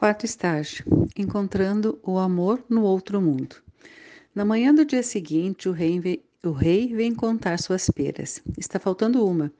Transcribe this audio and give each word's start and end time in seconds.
Quarto 0.00 0.24
estágio: 0.24 0.82
encontrando 1.14 1.98
o 2.02 2.16
amor 2.16 2.64
no 2.70 2.84
outro 2.84 3.20
mundo. 3.20 3.56
Na 4.34 4.46
manhã 4.46 4.74
do 4.74 4.82
dia 4.82 5.02
seguinte, 5.02 5.68
o 5.68 5.72
rei, 5.72 6.00
vem, 6.00 6.22
o 6.42 6.52
rei 6.52 6.94
vem 6.94 7.14
contar 7.14 7.58
suas 7.58 7.90
peras. 7.90 8.42
Está 8.56 8.78
faltando 8.78 9.22
uma, 9.22 9.52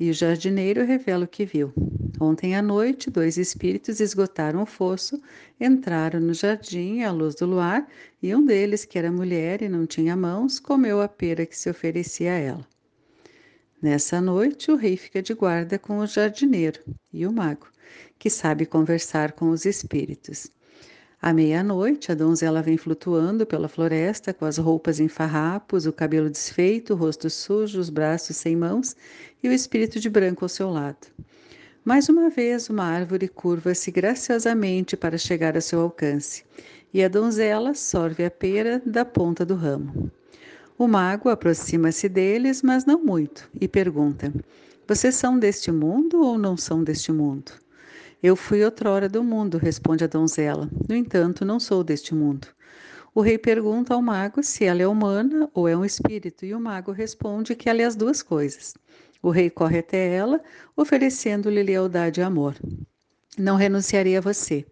e 0.00 0.08
o 0.08 0.14
jardineiro 0.14 0.82
revela 0.82 1.26
o 1.26 1.28
que 1.28 1.44
viu. 1.44 1.74
Ontem 2.18 2.56
à 2.56 2.62
noite, 2.62 3.10
dois 3.10 3.36
espíritos 3.36 4.00
esgotaram 4.00 4.62
o 4.62 4.66
fosso, 4.66 5.20
entraram 5.60 6.20
no 6.20 6.32
jardim 6.32 7.02
à 7.02 7.12
luz 7.12 7.34
do 7.34 7.44
luar, 7.44 7.86
e 8.22 8.34
um 8.34 8.42
deles, 8.46 8.86
que 8.86 8.98
era 8.98 9.12
mulher 9.12 9.60
e 9.60 9.68
não 9.68 9.86
tinha 9.86 10.16
mãos, 10.16 10.58
comeu 10.58 11.02
a 11.02 11.08
pera 11.08 11.44
que 11.44 11.54
se 11.54 11.68
oferecia 11.68 12.32
a 12.32 12.38
ela. 12.38 12.71
Nessa 13.82 14.20
noite, 14.20 14.70
o 14.70 14.76
rei 14.76 14.96
fica 14.96 15.20
de 15.20 15.34
guarda 15.34 15.76
com 15.76 15.98
o 15.98 16.06
jardineiro 16.06 16.80
e 17.12 17.26
o 17.26 17.32
mago 17.32 17.66
que 18.16 18.30
sabe 18.30 18.64
conversar 18.64 19.32
com 19.32 19.50
os 19.50 19.64
espíritos. 19.66 20.46
À 21.20 21.32
meia-noite, 21.32 22.12
a 22.12 22.14
donzela 22.14 22.62
vem 22.62 22.76
flutuando 22.76 23.44
pela 23.44 23.68
floresta 23.68 24.32
com 24.32 24.44
as 24.44 24.56
roupas 24.56 25.00
em 25.00 25.08
farrapos, 25.08 25.84
o 25.84 25.92
cabelo 25.92 26.30
desfeito, 26.30 26.94
o 26.94 26.96
rosto 26.96 27.28
sujo, 27.28 27.80
os 27.80 27.90
braços 27.90 28.36
sem 28.36 28.54
mãos 28.54 28.94
e 29.42 29.48
o 29.48 29.52
espírito 29.52 29.98
de 29.98 30.08
branco 30.08 30.44
ao 30.44 30.48
seu 30.48 30.70
lado. 30.70 31.08
Mais 31.84 32.08
uma 32.08 32.30
vez, 32.30 32.70
uma 32.70 32.84
árvore 32.84 33.26
curva-se 33.26 33.90
graciosamente 33.90 34.96
para 34.96 35.18
chegar 35.18 35.56
a 35.56 35.60
seu 35.60 35.80
alcance, 35.80 36.44
e 36.94 37.02
a 37.02 37.08
donzela 37.08 37.74
sorve 37.74 38.24
a 38.24 38.30
pera 38.30 38.80
da 38.86 39.04
ponta 39.04 39.44
do 39.44 39.56
ramo. 39.56 40.08
O 40.82 40.88
mago 40.88 41.28
aproxima-se 41.28 42.08
deles, 42.08 42.60
mas 42.60 42.84
não 42.84 43.04
muito, 43.04 43.48
e 43.60 43.68
pergunta: 43.68 44.34
Vocês 44.84 45.14
são 45.14 45.38
deste 45.38 45.70
mundo 45.70 46.20
ou 46.20 46.36
não 46.36 46.56
são 46.56 46.82
deste 46.82 47.12
mundo? 47.12 47.52
Eu 48.20 48.34
fui 48.34 48.64
outrora 48.64 49.08
do 49.08 49.22
mundo, 49.22 49.58
responde 49.58 50.02
a 50.02 50.08
donzela. 50.08 50.68
No 50.88 50.96
entanto, 50.96 51.44
não 51.44 51.60
sou 51.60 51.84
deste 51.84 52.16
mundo. 52.16 52.48
O 53.14 53.20
rei 53.20 53.38
pergunta 53.38 53.94
ao 53.94 54.02
mago 54.02 54.42
se 54.42 54.64
ela 54.64 54.82
é 54.82 54.86
humana 54.88 55.48
ou 55.54 55.68
é 55.68 55.76
um 55.76 55.84
espírito, 55.84 56.44
e 56.44 56.52
o 56.52 56.58
mago 56.58 56.90
responde 56.90 57.54
que 57.54 57.68
ela 57.68 57.80
é 57.80 57.84
as 57.84 57.94
duas 57.94 58.20
coisas. 58.20 58.74
O 59.22 59.30
rei 59.30 59.50
corre 59.50 59.78
até 59.78 60.12
ela, 60.12 60.40
oferecendo-lhe 60.76 61.62
lealdade 61.62 62.18
e 62.18 62.24
amor. 62.24 62.56
Não 63.38 63.56
renunciarei 63.56 64.16
a 64.16 64.20
você. 64.20 64.66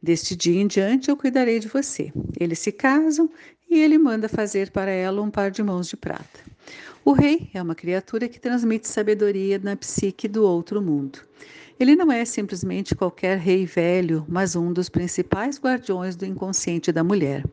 Deste 0.00 0.36
dia 0.36 0.60
em 0.60 0.68
diante 0.68 1.08
eu 1.08 1.16
cuidarei 1.16 1.58
de 1.58 1.66
você. 1.66 2.12
Eles 2.38 2.60
se 2.60 2.70
casam 2.70 3.28
e 3.68 3.78
ele 3.78 3.98
manda 3.98 4.28
fazer 4.28 4.70
para 4.70 4.90
ela 4.90 5.20
um 5.22 5.30
par 5.30 5.50
de 5.50 5.62
mãos 5.62 5.88
de 5.88 5.96
prata. 5.96 6.40
O 7.04 7.12
rei 7.12 7.50
é 7.52 7.60
uma 7.60 7.74
criatura 7.74 8.28
que 8.28 8.40
transmite 8.40 8.88
sabedoria 8.88 9.58
na 9.58 9.76
psique 9.76 10.26
do 10.26 10.42
outro 10.44 10.80
mundo. 10.80 11.20
Ele 11.78 11.96
não 11.96 12.10
é 12.10 12.24
simplesmente 12.24 12.94
qualquer 12.94 13.36
rei 13.36 13.66
velho, 13.66 14.24
mas 14.28 14.54
um 14.54 14.72
dos 14.72 14.88
principais 14.88 15.58
guardiões 15.58 16.14
do 16.14 16.24
inconsciente 16.24 16.92
da 16.92 17.02
mulher. 17.02 17.44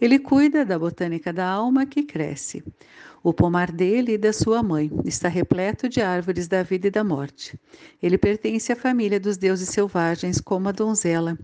Ele 0.00 0.18
cuida 0.18 0.64
da 0.64 0.78
botânica 0.78 1.32
da 1.32 1.48
alma 1.48 1.86
que 1.86 2.02
cresce. 2.02 2.62
O 3.24 3.32
pomar 3.32 3.72
dele 3.72 4.12
e 4.12 4.18
da 4.18 4.34
sua 4.34 4.62
mãe 4.62 4.92
está 5.02 5.28
repleto 5.28 5.88
de 5.88 6.02
árvores 6.02 6.46
da 6.46 6.62
vida 6.62 6.88
e 6.88 6.90
da 6.90 7.02
morte. 7.02 7.58
Ele 8.02 8.18
pertence 8.18 8.70
à 8.70 8.76
família 8.76 9.18
dos 9.18 9.38
deuses 9.38 9.70
selvagens, 9.70 10.42
como 10.42 10.68
a 10.68 10.72
donzela. 10.72 11.38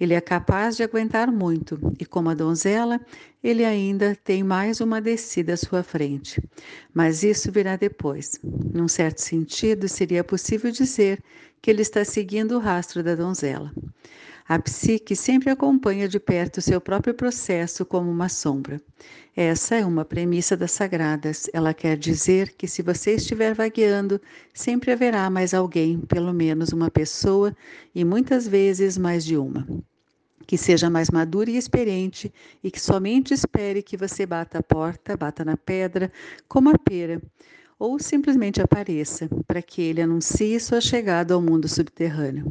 Ele 0.00 0.14
é 0.14 0.22
capaz 0.22 0.74
de 0.74 0.82
aguentar 0.82 1.30
muito, 1.30 1.78
e 2.00 2.06
como 2.06 2.30
a 2.30 2.34
donzela, 2.34 2.98
ele 3.44 3.62
ainda 3.62 4.16
tem 4.24 4.42
mais 4.42 4.80
uma 4.80 5.02
descida 5.02 5.52
à 5.52 5.56
sua 5.58 5.82
frente. 5.82 6.42
Mas 6.94 7.22
isso 7.22 7.52
virá 7.52 7.76
depois. 7.76 8.40
Num 8.42 8.88
certo 8.88 9.18
sentido, 9.18 9.86
seria 9.86 10.24
possível 10.24 10.70
dizer 10.70 11.22
que 11.60 11.70
ele 11.70 11.82
está 11.82 12.06
seguindo 12.06 12.52
o 12.52 12.58
rastro 12.58 13.02
da 13.02 13.14
donzela. 13.14 13.70
A 14.48 14.58
psique 14.58 15.14
sempre 15.14 15.50
acompanha 15.50 16.08
de 16.08 16.18
perto 16.18 16.62
seu 16.62 16.80
próprio 16.80 17.12
processo 17.12 17.84
como 17.84 18.10
uma 18.10 18.30
sombra. 18.30 18.80
Essa 19.36 19.74
é 19.74 19.84
uma 19.84 20.06
premissa 20.06 20.56
das 20.56 20.70
sagradas. 20.70 21.50
Ela 21.52 21.74
quer 21.74 21.98
dizer 21.98 22.54
que 22.56 22.66
se 22.66 22.80
você 22.80 23.16
estiver 23.16 23.52
vagueando, 23.52 24.18
sempre 24.54 24.90
haverá 24.90 25.28
mais 25.28 25.52
alguém, 25.52 26.00
pelo 26.00 26.32
menos 26.32 26.72
uma 26.72 26.90
pessoa, 26.90 27.54
e 27.94 28.06
muitas 28.06 28.48
vezes 28.48 28.96
mais 28.96 29.22
de 29.22 29.36
uma. 29.36 29.68
Que 30.46 30.56
seja 30.56 30.88
mais 30.88 31.10
madura 31.10 31.50
e 31.50 31.58
experiente 31.58 32.32
e 32.64 32.70
que 32.70 32.80
somente 32.80 33.34
espere 33.34 33.82
que 33.82 33.98
você 33.98 34.24
bata 34.24 34.60
a 34.60 34.62
porta, 34.62 35.14
bata 35.14 35.44
na 35.44 35.58
pedra, 35.58 36.10
como 36.48 36.70
a 36.70 36.78
pera, 36.78 37.20
ou 37.78 37.98
simplesmente 37.98 38.62
apareça, 38.62 39.28
para 39.46 39.60
que 39.60 39.82
ele 39.82 40.00
anuncie 40.00 40.58
sua 40.58 40.80
chegada 40.80 41.34
ao 41.34 41.42
mundo 41.42 41.68
subterrâneo. 41.68 42.50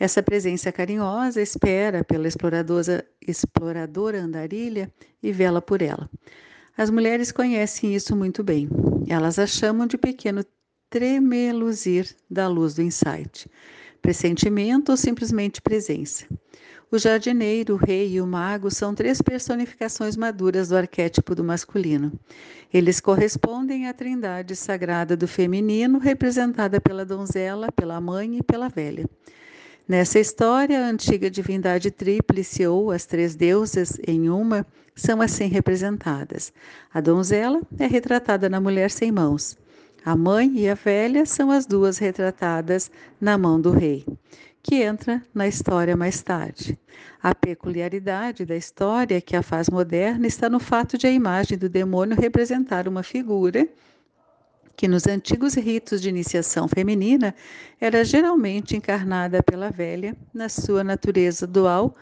Essa 0.00 0.22
presença 0.22 0.72
carinhosa 0.72 1.42
espera 1.42 2.02
pela 2.02 2.26
exploradora, 2.26 3.04
exploradora 3.20 4.22
andarilha 4.22 4.90
e 5.22 5.30
vela 5.30 5.60
por 5.60 5.82
ela. 5.82 6.08
As 6.74 6.88
mulheres 6.88 7.30
conhecem 7.30 7.94
isso 7.94 8.16
muito 8.16 8.42
bem. 8.42 8.66
Elas 9.06 9.38
a 9.38 9.46
chamam 9.46 9.86
de 9.86 9.98
pequeno 9.98 10.42
tremeluzir 10.88 12.16
da 12.30 12.48
luz 12.48 12.76
do 12.76 12.82
insight, 12.82 13.46
pressentimento 14.00 14.90
ou 14.90 14.96
simplesmente 14.96 15.60
presença. 15.60 16.24
O 16.90 16.98
jardineiro, 16.98 17.74
o 17.74 17.76
rei 17.76 18.14
e 18.14 18.22
o 18.22 18.26
mago 18.26 18.70
são 18.70 18.94
três 18.94 19.20
personificações 19.20 20.16
maduras 20.16 20.70
do 20.70 20.76
arquétipo 20.76 21.34
do 21.34 21.44
masculino. 21.44 22.10
Eles 22.72 23.00
correspondem 23.00 23.86
à 23.86 23.92
trindade 23.92 24.56
sagrada 24.56 25.14
do 25.14 25.28
feminino, 25.28 25.98
representada 25.98 26.80
pela 26.80 27.04
donzela, 27.04 27.70
pela 27.70 28.00
mãe 28.00 28.38
e 28.38 28.42
pela 28.42 28.70
velha. 28.70 29.06
Nessa 29.90 30.20
história, 30.20 30.86
a 30.86 30.88
antiga 30.88 31.28
divindade 31.28 31.90
tríplice 31.90 32.64
ou 32.64 32.92
as 32.92 33.04
três 33.04 33.34
deusas 33.34 33.98
em 34.06 34.30
uma 34.30 34.64
são 34.94 35.20
assim 35.20 35.48
representadas. 35.48 36.52
A 36.94 37.00
donzela 37.00 37.60
é 37.76 37.88
retratada 37.88 38.48
na 38.48 38.60
mulher 38.60 38.92
sem 38.92 39.10
mãos. 39.10 39.58
A 40.04 40.14
mãe 40.14 40.52
e 40.54 40.68
a 40.68 40.74
velha 40.74 41.26
são 41.26 41.50
as 41.50 41.66
duas 41.66 41.98
retratadas 41.98 42.88
na 43.20 43.36
mão 43.36 43.60
do 43.60 43.72
rei, 43.72 44.06
que 44.62 44.76
entra 44.76 45.20
na 45.34 45.48
história 45.48 45.96
mais 45.96 46.22
tarde. 46.22 46.78
A 47.20 47.34
peculiaridade 47.34 48.44
da 48.44 48.54
história 48.54 49.20
que 49.20 49.34
a 49.34 49.42
faz 49.42 49.68
moderna 49.68 50.24
está 50.24 50.48
no 50.48 50.60
fato 50.60 50.96
de 50.96 51.08
a 51.08 51.10
imagem 51.10 51.58
do 51.58 51.68
demônio 51.68 52.16
representar 52.16 52.86
uma 52.86 53.02
figura 53.02 53.68
que 54.80 54.88
nos 54.88 55.06
antigos 55.06 55.56
ritos 55.56 56.00
de 56.00 56.08
iniciação 56.08 56.66
feminina 56.66 57.34
era 57.78 58.02
geralmente 58.02 58.74
encarnada 58.74 59.42
pela 59.42 59.70
velha 59.70 60.16
na 60.32 60.48
sua 60.48 60.82
natureza 60.82 61.46
dual, 61.46 61.94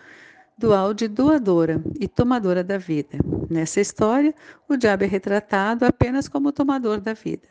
dual 0.58 0.92
de 0.92 1.06
doadora 1.06 1.80
e 2.00 2.08
tomadora 2.08 2.64
da 2.64 2.78
vida. 2.78 3.16
Nessa 3.48 3.80
história, 3.80 4.34
o 4.68 4.76
diabo 4.76 5.04
é 5.04 5.06
retratado 5.06 5.84
apenas 5.84 6.28
como 6.28 6.52
tomador 6.52 7.00
da 7.00 7.14
vida. 7.14 7.48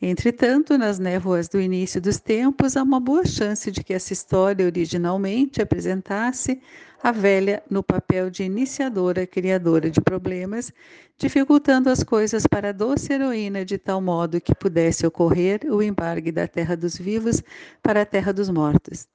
Entretanto, 0.00 0.76
nas 0.76 0.98
névoas 0.98 1.48
do 1.48 1.60
início 1.60 2.00
dos 2.00 2.18
tempos, 2.18 2.76
há 2.76 2.82
uma 2.82 2.98
boa 2.98 3.24
chance 3.24 3.70
de 3.70 3.84
que 3.84 3.94
essa 3.94 4.12
história 4.12 4.66
originalmente 4.66 5.62
apresentasse 5.62 6.60
a 7.00 7.12
velha 7.12 7.62
no 7.70 7.82
papel 7.82 8.28
de 8.28 8.42
iniciadora 8.42 9.24
criadora 9.24 9.88
de 9.88 10.00
problemas, 10.00 10.72
dificultando 11.16 11.88
as 11.88 12.02
coisas 12.02 12.44
para 12.44 12.70
a 12.70 12.72
doce 12.72 13.12
heroína 13.12 13.64
de 13.64 13.78
tal 13.78 14.00
modo 14.00 14.40
que 14.40 14.54
pudesse 14.54 15.06
ocorrer 15.06 15.60
o 15.70 15.80
embargue 15.80 16.32
da 16.32 16.48
terra 16.48 16.76
dos 16.76 16.96
vivos 16.96 17.40
para 17.80 18.02
a 18.02 18.06
terra 18.06 18.32
dos 18.32 18.50
mortos. 18.50 19.06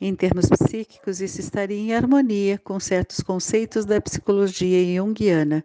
Em 0.00 0.14
termos 0.14 0.46
psíquicos, 0.48 1.20
isso 1.20 1.40
estaria 1.40 1.76
em 1.76 1.92
harmonia 1.92 2.56
com 2.56 2.78
certos 2.78 3.20
conceitos 3.20 3.84
da 3.84 4.00
psicologia 4.00 4.96
junguiana, 4.96 5.64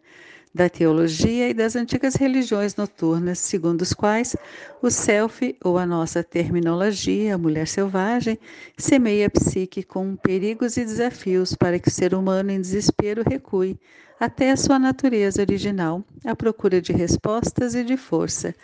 da 0.54 0.68
teologia 0.68 1.50
e 1.50 1.54
das 1.54 1.76
antigas 1.76 2.16
religiões 2.16 2.76
noturnas, 2.76 3.38
segundo 3.38 3.82
os 3.82 3.94
quais 3.94 4.36
o 4.82 4.90
self, 4.90 5.56
ou 5.64 5.78
a 5.78 5.86
nossa 5.86 6.24
terminologia, 6.24 7.36
a 7.36 7.38
mulher 7.38 7.68
selvagem, 7.68 8.40
semeia 8.76 9.28
a 9.28 9.30
psique 9.30 9.84
com 9.84 10.16
perigos 10.16 10.78
e 10.78 10.86
desafios 10.86 11.54
para 11.54 11.78
que 11.78 11.90
o 11.90 11.92
ser 11.92 12.16
humano 12.16 12.50
em 12.50 12.60
desespero 12.60 13.24
recue 13.28 13.80
até 14.20 14.52
a 14.52 14.58
sua 14.58 14.80
natureza 14.80 15.42
original, 15.42 16.04
à 16.26 16.36
procura 16.36 16.82
de 16.82 16.92
respostas 16.92 17.76
e 17.76 17.84
de 17.84 17.98
força, 17.98 18.56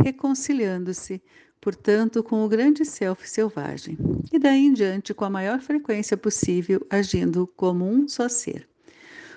reconciliando-se, 0.00 1.20
portanto, 1.60 2.22
com 2.22 2.44
o 2.44 2.48
grande 2.48 2.84
self 2.84 3.28
selvagem, 3.28 3.96
e 4.32 4.38
daí 4.38 4.66
em 4.66 4.72
diante 4.72 5.14
com 5.14 5.24
a 5.24 5.30
maior 5.30 5.60
frequência 5.60 6.16
possível, 6.16 6.84
agindo 6.90 7.46
como 7.56 7.84
um 7.84 8.06
só 8.08 8.28
ser. 8.28 8.68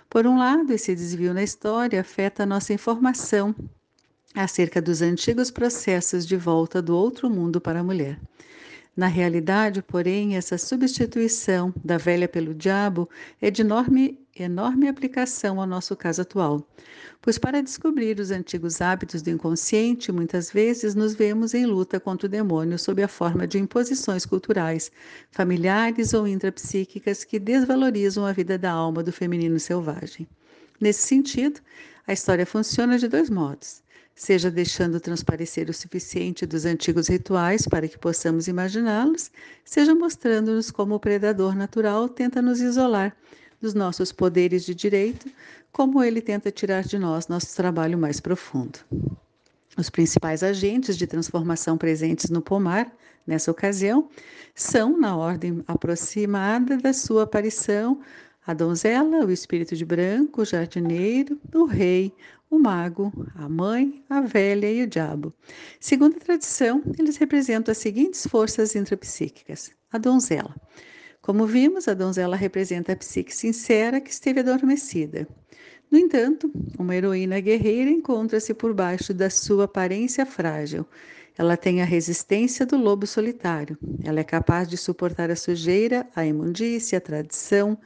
Por 0.10 0.25
um 0.25 0.38
lado, 0.38 0.71
esse 0.74 0.95
desvio 0.95 1.33
na 1.33 1.44
história 1.44 2.01
afeta 2.01 2.44
a 2.44 2.45
nossa 2.45 2.74
informação 2.74 3.56
acerca 4.33 4.81
dos 4.81 5.01
antigos 5.01 5.51
processos 5.51 6.25
de 6.25 6.36
volta 6.36 6.81
do 6.81 6.95
outro 6.95 7.30
mundo 7.30 7.60
para 7.60 7.80
a 7.80 7.83
mulher. 7.83 8.19
Na 8.95 9.07
realidade, 9.07 9.81
porém, 9.81 10.36
essa 10.36 10.57
substituição 10.57 11.74
da 11.83 11.98
velha 11.98 12.27
pelo 12.27 12.54
diabo 12.54 13.10
é 13.42 13.50
de 13.50 13.62
enorme, 13.62 14.19
enorme 14.44 14.88
aplicação 14.88 15.59
ao 15.59 15.68
nosso 15.68 15.95
caso 15.95 16.21
atual. 16.21 16.68
Pois, 17.21 17.38
para 17.38 17.62
descobrir 17.62 18.19
os 18.19 18.31
antigos 18.31 18.81
hábitos 18.81 19.21
do 19.21 19.30
inconsciente, 19.30 20.12
muitas 20.12 20.51
vezes 20.51 20.95
nos 20.95 21.13
vemos 21.13 21.53
em 21.53 21.65
luta 21.65 22.00
contra 22.00 22.27
o 22.27 22.30
demônio 22.30 22.80
sob 22.80 23.03
a 23.03 23.07
forma 23.07 23.45
de 23.45 23.57
imposições 23.57 24.25
culturais, 24.25 24.91
familiares 25.31 26.13
ou 26.13 26.27
intrapsíquicas 26.27 27.24
que 27.24 27.39
desvalorizam 27.39 28.25
a 28.25 28.31
vida 28.31 28.57
da 28.57 28.71
alma 28.71 29.03
do 29.03 29.12
feminino 29.12 29.59
selvagem. 29.59 30.27
Nesse 30.80 31.07
sentido, 31.07 31.59
a 32.07 32.13
história 32.13 32.45
funciona 32.45 32.97
de 32.97 33.07
dois 33.07 33.30
modos 33.30 33.83
seja 34.19 34.51
deixando 34.51 35.00
transparecer 35.00 35.69
o 35.69 35.74
suficiente 35.74 36.45
dos 36.45 36.65
antigos 36.65 37.07
rituais 37.07 37.65
para 37.65 37.88
que 37.88 37.97
possamos 37.97 38.50
imaginá-los, 38.50 39.31
seja 39.63 39.95
mostrando-nos 39.95 40.69
como 40.69 40.95
o 40.95 41.00
predador 41.00 41.56
natural 41.56 42.09
tenta 42.09 42.41
nos 42.41 42.59
isolar 42.59 43.15
dos 43.62 43.74
nossos 43.74 44.12
poderes 44.12 44.64
de 44.64 44.74
direito, 44.74 45.30
como 45.72 46.04
ele 46.04 46.22
tenta 46.22 46.52
tirar 46.52 46.84
de 46.84 46.98
nós 46.98 47.28
nosso 47.28 47.56
trabalho 47.56 47.98
mais 47.98 48.20
profundo. 48.20 48.80
Os 49.78 49.90
principais 49.90 50.44
agentes 50.44 50.98
de 50.98 51.08
transformação 51.08 51.78
presentes 51.78 52.30
no 52.30 52.42
pomar, 52.42 52.92
nessa 53.26 53.52
ocasião, 53.52 54.10
são, 54.56 55.00
na 55.00 55.16
ordem 55.16 55.64
aproximada 55.68 56.78
da 56.78 56.92
sua 56.92 57.24
aparição, 57.24 58.02
a 58.46 58.54
donzela, 58.54 59.26
o 59.26 59.32
espírito 59.32 59.76
de 59.76 59.86
branco, 59.86 60.42
o 60.42 60.46
jardineiro, 60.46 61.40
o 61.54 61.66
rei, 61.66 62.12
o 62.50 62.58
mago, 62.58 63.14
a 63.36 63.48
mãe, 63.48 64.04
a 64.10 64.22
velha 64.22 64.72
e 64.72 64.84
o 64.84 64.88
diabo. 64.88 65.32
Segundo 65.80 66.18
a 66.18 66.20
tradição, 66.20 66.82
eles 66.98 67.18
representam 67.18 67.72
as 67.72 67.78
seguintes 67.78 68.26
forças 68.26 68.76
intrapsíquicas: 68.76 69.72
a 69.92 69.98
donzela. 69.98 70.56
Como 71.21 71.45
vimos, 71.45 71.88
a 71.88 71.94
donzela 71.94 72.36
representa 72.36 72.94
a 72.94 72.95
psique 72.95 73.36
sincera 73.36 74.00
que 74.00 74.10
esteve 74.10 74.39
adormecida. 74.39 75.27
No 75.92 75.98
entanto, 75.98 76.51
uma 76.77 76.95
heroína 76.95 77.39
guerreira 77.39 77.89
encontra-se 77.89 78.54
por 78.54 78.74
baixo 78.74 79.13
da 79.13 79.30
sua 79.30 79.66
aparência 79.66 80.25
frágil. 80.25 80.86
Ela 81.38 81.57
tem 81.57 81.81
a 81.81 81.86
resistência 81.86 82.66
do 82.66 82.77
lobo 82.77 83.06
solitário. 83.06 83.77
Ela 84.04 84.19
é 84.19 84.24
capaz 84.24 84.68
de 84.68 84.77
suportar 84.77 85.30
a 85.30 85.36
sujeira, 85.36 86.07
a 86.16 86.25
imundícia, 86.25 86.98
a 86.98 87.01
tradição, 87.01 87.77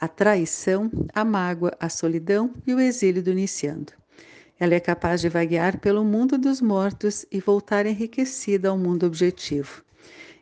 a 0.00 0.08
traição, 0.08 0.90
a 1.14 1.24
mágoa, 1.24 1.72
a 1.78 1.88
solidão 1.88 2.54
e 2.66 2.74
o 2.74 2.80
exílio 2.80 3.22
do 3.22 3.30
iniciando. 3.30 3.92
Ela 4.58 4.74
é 4.74 4.80
capaz 4.80 5.20
de 5.20 5.28
vaguear 5.28 5.78
pelo 5.78 6.04
mundo 6.04 6.36
dos 6.36 6.60
mortos 6.60 7.24
e 7.30 7.40
voltar 7.40 7.86
enriquecida 7.86 8.68
ao 8.68 8.78
mundo 8.78 9.06
objetivo. 9.06 9.82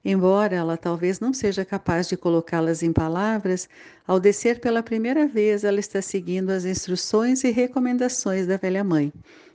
Embora 0.09 0.55
ela 0.55 0.77
talvez 0.77 1.19
não 1.19 1.33
seja 1.33 1.65
capaz 1.65 2.09
de 2.09 2.17
colocá-las 2.17 2.81
em 2.81 2.93
palavras, 2.93 3.69
ao 4.07 4.21
descer 4.21 4.61
pela 4.61 4.81
primeira 4.81 5.27
vez 5.27 5.65
ela 5.65 5.81
está 5.81 6.01
seguindo 6.01 6.51
as 6.51 6.65
instruções 6.65 7.43
e 7.43 7.51
recomendações 7.51 8.47
da 8.47 8.57
velha 8.57 8.85
mãe, 8.85 9.13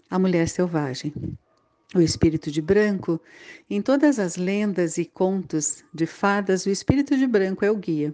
a 0.09 0.19
mulher 0.19 0.49
selvagem. 0.49 1.13
O 1.95 2.01
espírito 2.01 2.51
de 2.51 2.61
branco, 2.61 3.17
em 3.69 3.81
todas 3.81 4.19
as 4.19 4.35
lendas 4.35 4.97
e 4.97 5.05
contos 5.05 5.85
de 5.93 6.05
fadas, 6.05 6.65
o 6.65 6.69
espírito 6.69 7.15
de 7.17 7.25
branco 7.25 7.63
é 7.63 7.71
o 7.71 7.77
guia 7.77 8.13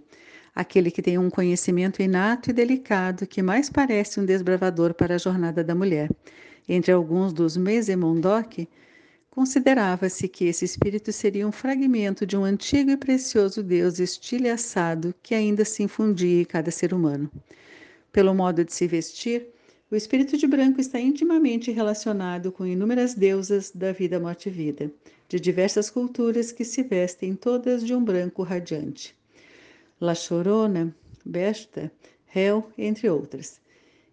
aquele 0.54 0.90
que 0.90 1.02
tem 1.02 1.16
um 1.16 1.30
conhecimento 1.30 2.02
inato 2.02 2.50
e 2.50 2.52
delicado 2.52 3.28
que 3.28 3.40
mais 3.40 3.70
parece 3.70 4.18
um 4.18 4.24
desbravador 4.24 4.92
para 4.92 5.14
a 5.14 5.18
jornada 5.18 5.62
da 5.62 5.72
mulher. 5.72 6.10
Entre 6.68 6.90
alguns 6.90 7.32
dos 7.32 7.56
Mesemondoc, 7.56 8.68
considerava-se 9.38 10.26
que 10.26 10.46
esse 10.46 10.64
espírito 10.64 11.12
seria 11.12 11.46
um 11.46 11.52
fragmento 11.52 12.26
de 12.26 12.36
um 12.36 12.42
antigo 12.42 12.90
e 12.90 12.96
precioso 12.96 13.62
Deus 13.62 14.00
estilhaçado 14.00 15.14
que 15.22 15.32
ainda 15.32 15.64
se 15.64 15.84
infundia 15.84 16.42
em 16.42 16.44
cada 16.44 16.72
ser 16.72 16.92
humano. 16.92 17.30
Pelo 18.10 18.34
modo 18.34 18.64
de 18.64 18.72
se 18.72 18.88
vestir, 18.88 19.46
o 19.92 19.94
espírito 19.94 20.36
de 20.36 20.44
branco 20.44 20.80
está 20.80 20.98
intimamente 20.98 21.70
relacionado 21.70 22.50
com 22.50 22.66
inúmeras 22.66 23.14
deusas 23.14 23.70
da 23.70 23.92
vida, 23.92 24.18
morte 24.18 24.48
e 24.48 24.50
vida, 24.50 24.90
de 25.28 25.38
diversas 25.38 25.88
culturas 25.88 26.50
que 26.50 26.64
se 26.64 26.82
vestem 26.82 27.36
todas 27.36 27.86
de 27.86 27.94
um 27.94 28.02
branco 28.02 28.42
radiante. 28.42 29.16
La 30.00 30.16
Chorona, 30.16 30.92
Besta, 31.24 31.92
Hel, 32.34 32.68
entre 32.76 33.08
outras. 33.08 33.60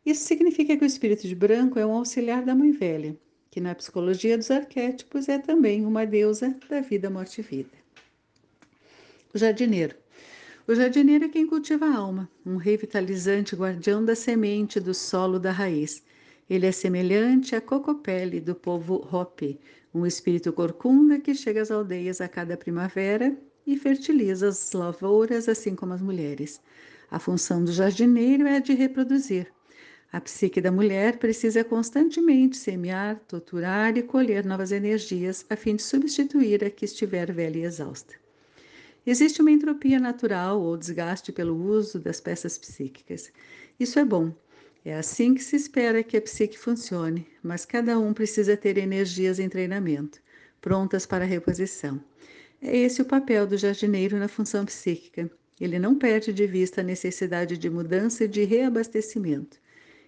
Isso 0.06 0.24
significa 0.24 0.77
que 0.77 0.83
o 0.83 0.86
espírito 0.86 1.27
de 1.27 1.33
branco 1.33 1.80
é 1.80 1.86
um 1.86 1.94
auxiliar 1.94 2.45
da 2.45 2.54
mãe 2.54 2.72
velha, 2.72 3.18
que 3.55 3.61
na 3.61 3.73
psicologia 3.73 4.37
dos 4.37 4.51
arquétipos 4.51 5.29
é 5.29 5.39
também 5.39 5.85
uma 5.85 6.05
deusa 6.05 6.53
da 6.69 6.81
vida, 6.81 7.09
morte 7.09 7.39
e 7.39 7.41
vida. 7.41 7.71
O 9.33 9.37
jardineiro. 9.37 9.95
O 10.67 10.75
jardineiro 10.75 11.23
é 11.23 11.29
quem 11.29 11.47
cultiva 11.47 11.85
a 11.85 11.95
alma, 11.95 12.29
um 12.45 12.57
revitalizante 12.57 13.55
guardião 13.55 14.03
da 14.03 14.13
semente 14.13 14.77
do 14.77 14.93
solo 14.93 15.39
da 15.39 15.53
raiz. 15.53 16.03
Ele 16.49 16.65
é 16.65 16.71
semelhante 16.73 17.55
à 17.55 17.61
cocopele 17.61 18.41
do 18.41 18.53
povo 18.53 19.07
Hopi, 19.09 19.57
um 19.93 20.05
espírito 20.05 20.51
corcunda 20.51 21.17
que 21.17 21.33
chega 21.33 21.61
às 21.61 21.71
aldeias 21.71 22.19
a 22.19 22.27
cada 22.27 22.57
primavera 22.57 23.37
e 23.65 23.77
fertiliza 23.77 24.49
as 24.49 24.73
lavouras, 24.73 25.47
assim 25.47 25.77
como 25.77 25.93
as 25.93 26.01
mulheres. 26.01 26.59
A 27.09 27.19
função 27.19 27.63
do 27.63 27.71
jardineiro 27.71 28.47
é 28.47 28.57
a 28.57 28.59
de 28.59 28.73
reproduzir. 28.73 29.54
A 30.11 30.21
psique 30.21 30.61
da 30.61 30.71
mulher 30.71 31.17
precisa 31.17 31.63
constantemente 31.63 32.55
semear, 32.55 33.19
torturar 33.27 33.97
e 33.97 34.03
colher 34.03 34.45
novas 34.45 34.71
energias 34.71 35.45
a 35.49 35.55
fim 35.55 35.75
de 35.75 35.83
substituir 35.83 36.63
a 36.63 36.69
que 36.69 36.85
estiver 36.85 37.31
velha 37.31 37.59
e 37.59 37.63
exausta. 37.63 38.15
Existe 39.05 39.41
uma 39.41 39.51
entropia 39.51 39.99
natural 39.99 40.61
ou 40.61 40.75
desgaste 40.75 41.31
pelo 41.31 41.55
uso 41.55 41.99
das 41.99 42.19
peças 42.19 42.57
psíquicas. 42.57 43.31
Isso 43.79 43.99
é 43.99 44.05
bom. 44.05 44.33
É 44.83 44.95
assim 44.95 45.33
que 45.33 45.43
se 45.43 45.55
espera 45.55 46.03
que 46.03 46.15
a 46.15 46.21
psique 46.21 46.57
funcione, 46.57 47.27
mas 47.43 47.65
cada 47.65 47.99
um 47.99 48.13
precisa 48.13 48.55
ter 48.55 48.77
energias 48.77 49.39
em 49.39 49.49
treinamento, 49.49 50.21
prontas 50.61 51.05
para 51.05 51.25
reposição. 51.25 51.99
É 52.61 52.77
esse 52.77 53.01
o 53.01 53.05
papel 53.05 53.45
do 53.45 53.57
jardineiro 53.57 54.17
na 54.17 54.27
função 54.27 54.65
psíquica. 54.65 55.29
Ele 55.59 55.77
não 55.77 55.95
perde 55.95 56.33
de 56.33 56.47
vista 56.47 56.81
a 56.81 56.83
necessidade 56.83 57.57
de 57.57 57.69
mudança 57.69 58.23
e 58.23 58.27
de 58.27 58.43
reabastecimento. 58.43 59.57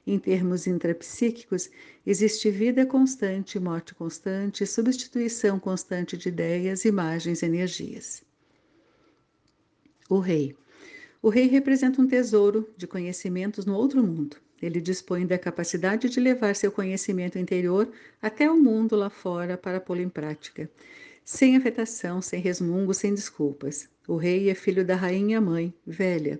Em 0.08 0.18
termos 0.18 0.68
intrapsíquicos, 0.68 1.70
existe 2.06 2.50
vida 2.50 2.86
constante, 2.86 3.60
morte 3.60 3.94
constante, 3.94 4.66
substituição 4.66 5.60
constante 5.60 6.16
de 6.16 6.30
ideias, 6.30 6.86
imagens, 6.86 7.44
energias. 7.44 8.24
O 10.10 10.20
rei. 10.20 10.56
O 11.22 11.28
rei 11.28 11.48
representa 11.48 12.02
um 12.02 12.08
tesouro 12.08 12.74
de 12.78 12.88
conhecimentos 12.88 13.66
no 13.66 13.76
outro 13.76 14.02
mundo. 14.02 14.38
Ele 14.62 14.80
dispõe 14.80 15.28
da 15.28 15.38
capacidade 15.38 16.08
de 16.08 16.22
levar 16.22 16.56
seu 16.56 16.72
conhecimento 16.72 17.38
interior 17.38 17.92
até 18.22 18.50
o 18.50 18.56
mundo 18.56 18.96
lá 18.96 19.10
fora 19.10 19.58
para 19.58 19.82
pô-lo 19.82 20.02
em 20.02 20.10
prática 20.10 20.72
sem 21.28 21.58
afetação, 21.58 22.22
sem 22.22 22.40
resmungo, 22.40 22.94
sem 22.94 23.14
desculpas. 23.14 23.90
O 24.08 24.16
rei 24.16 24.50
é 24.50 24.56
filho 24.56 24.86
da 24.86 24.96
rainha 24.96 25.42
mãe, 25.42 25.74
velha. 25.86 26.40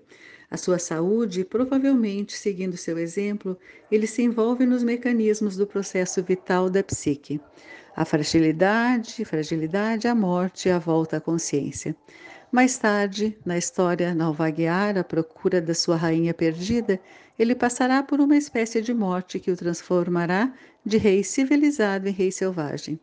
A 0.50 0.56
sua 0.56 0.80
saúde, 0.80 1.44
provavelmente 1.44 2.38
seguindo 2.38 2.78
seu 2.78 2.98
exemplo, 2.98 3.58
ele 3.92 4.08
se 4.08 4.22
envolve 4.22 4.66
nos 4.66 4.82
mecanismos 4.82 5.58
do 5.58 5.68
processo 5.68 6.24
vital 6.24 6.70
da 6.70 6.82
psique. 6.82 7.42
A 7.94 8.06
fragilidade, 8.06 9.26
fragilidade, 9.26 10.08
a 10.08 10.16
morte 10.16 10.70
e 10.70 10.72
a 10.72 10.80
volta 10.80 11.18
à 11.18 11.22
consciência. 11.22 11.96
Mais 12.50 12.78
tarde, 12.78 13.38
na 13.46 13.58
história 13.58 14.16
Nalvaguiar, 14.16 14.98
à 14.98 15.04
procura 15.04 15.60
da 15.60 15.74
sua 15.74 15.98
rainha 15.98 16.34
perdida, 16.34 16.98
ele 17.38 17.54
passará 17.54 18.02
por 18.02 18.22
uma 18.22 18.38
espécie 18.38 18.82
de 18.82 18.94
morte 18.94 19.40
que 19.40 19.52
o 19.52 19.58
transformará 19.58 20.54
de 20.86 20.98
rei 20.98 21.26
civilizado 21.26 22.08
em 22.08 22.14
rei 22.14 22.32
selvagem. 22.32 22.98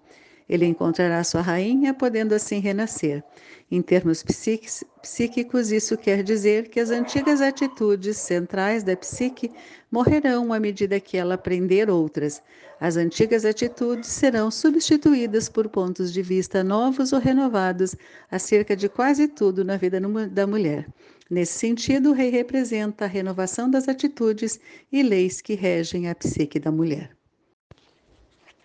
Ele 0.49 0.67
encontrará 0.67 1.25
sua 1.25 1.41
rainha, 1.41 1.95
podendo 1.95 2.35
assim 2.35 2.59
renascer. 2.59 3.23
Em 3.71 3.81
termos 3.81 4.23
psíquicos, 4.23 5.73
isso 5.73 5.97
quer 5.97 6.23
dizer 6.23 6.69
que 6.69 6.79
as 6.79 6.91
antigas 6.91 7.41
atitudes 7.41 8.19
centrais 8.19 8.83
da 8.83 8.95
psique 8.95 9.51
morrerão 9.91 10.53
à 10.53 10.61
medida 10.61 11.01
que 11.01 11.17
ela 11.17 11.35
aprender 11.35 11.89
outras. 11.89 12.43
As 12.79 12.97
antigas 12.97 13.45
atitudes 13.45 14.11
serão 14.11 14.51
substituídas 14.51 15.49
por 15.49 15.69
pontos 15.69 16.13
de 16.13 16.21
vista 16.21 16.63
novos 16.63 17.13
ou 17.13 17.19
renovados 17.19 17.97
acerca 18.31 18.77
de 18.77 18.89
quase 18.89 19.27
tudo 19.29 19.65
na 19.65 19.79
vida 19.79 19.99
da 20.29 20.47
mulher. 20.47 20.87
Nesse 21.31 21.59
sentido, 21.59 22.11
o 22.11 22.13
rei 22.13 22.29
representa 22.29 23.07
a 23.07 23.09
renovação 23.09 23.71
das 23.71 23.89
atitudes 23.89 24.61
e 24.93 25.03
leis 25.03 25.41
que 25.41 25.55
regem 25.55 26.11
a 26.11 26.15
psique 26.15 26.61
da 26.61 26.71
mulher. 26.71 27.11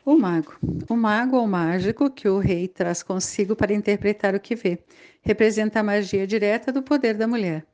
O 0.05 0.17
mago. 0.17 0.55
O 0.89 0.95
mago 0.95 1.37
ou 1.37 1.45
mágico 1.45 2.09
que 2.09 2.27
o 2.27 2.39
rei 2.39 2.67
traz 2.67 3.03
consigo 3.03 3.55
para 3.55 3.73
interpretar 3.73 4.33
o 4.33 4.39
que 4.39 4.55
vê. 4.55 4.79
Representa 5.21 5.79
a 5.79 5.83
magia 5.83 6.25
direta 6.25 6.71
do 6.71 6.81
poder 6.81 7.15
da 7.15 7.27
mulher. 7.27 7.65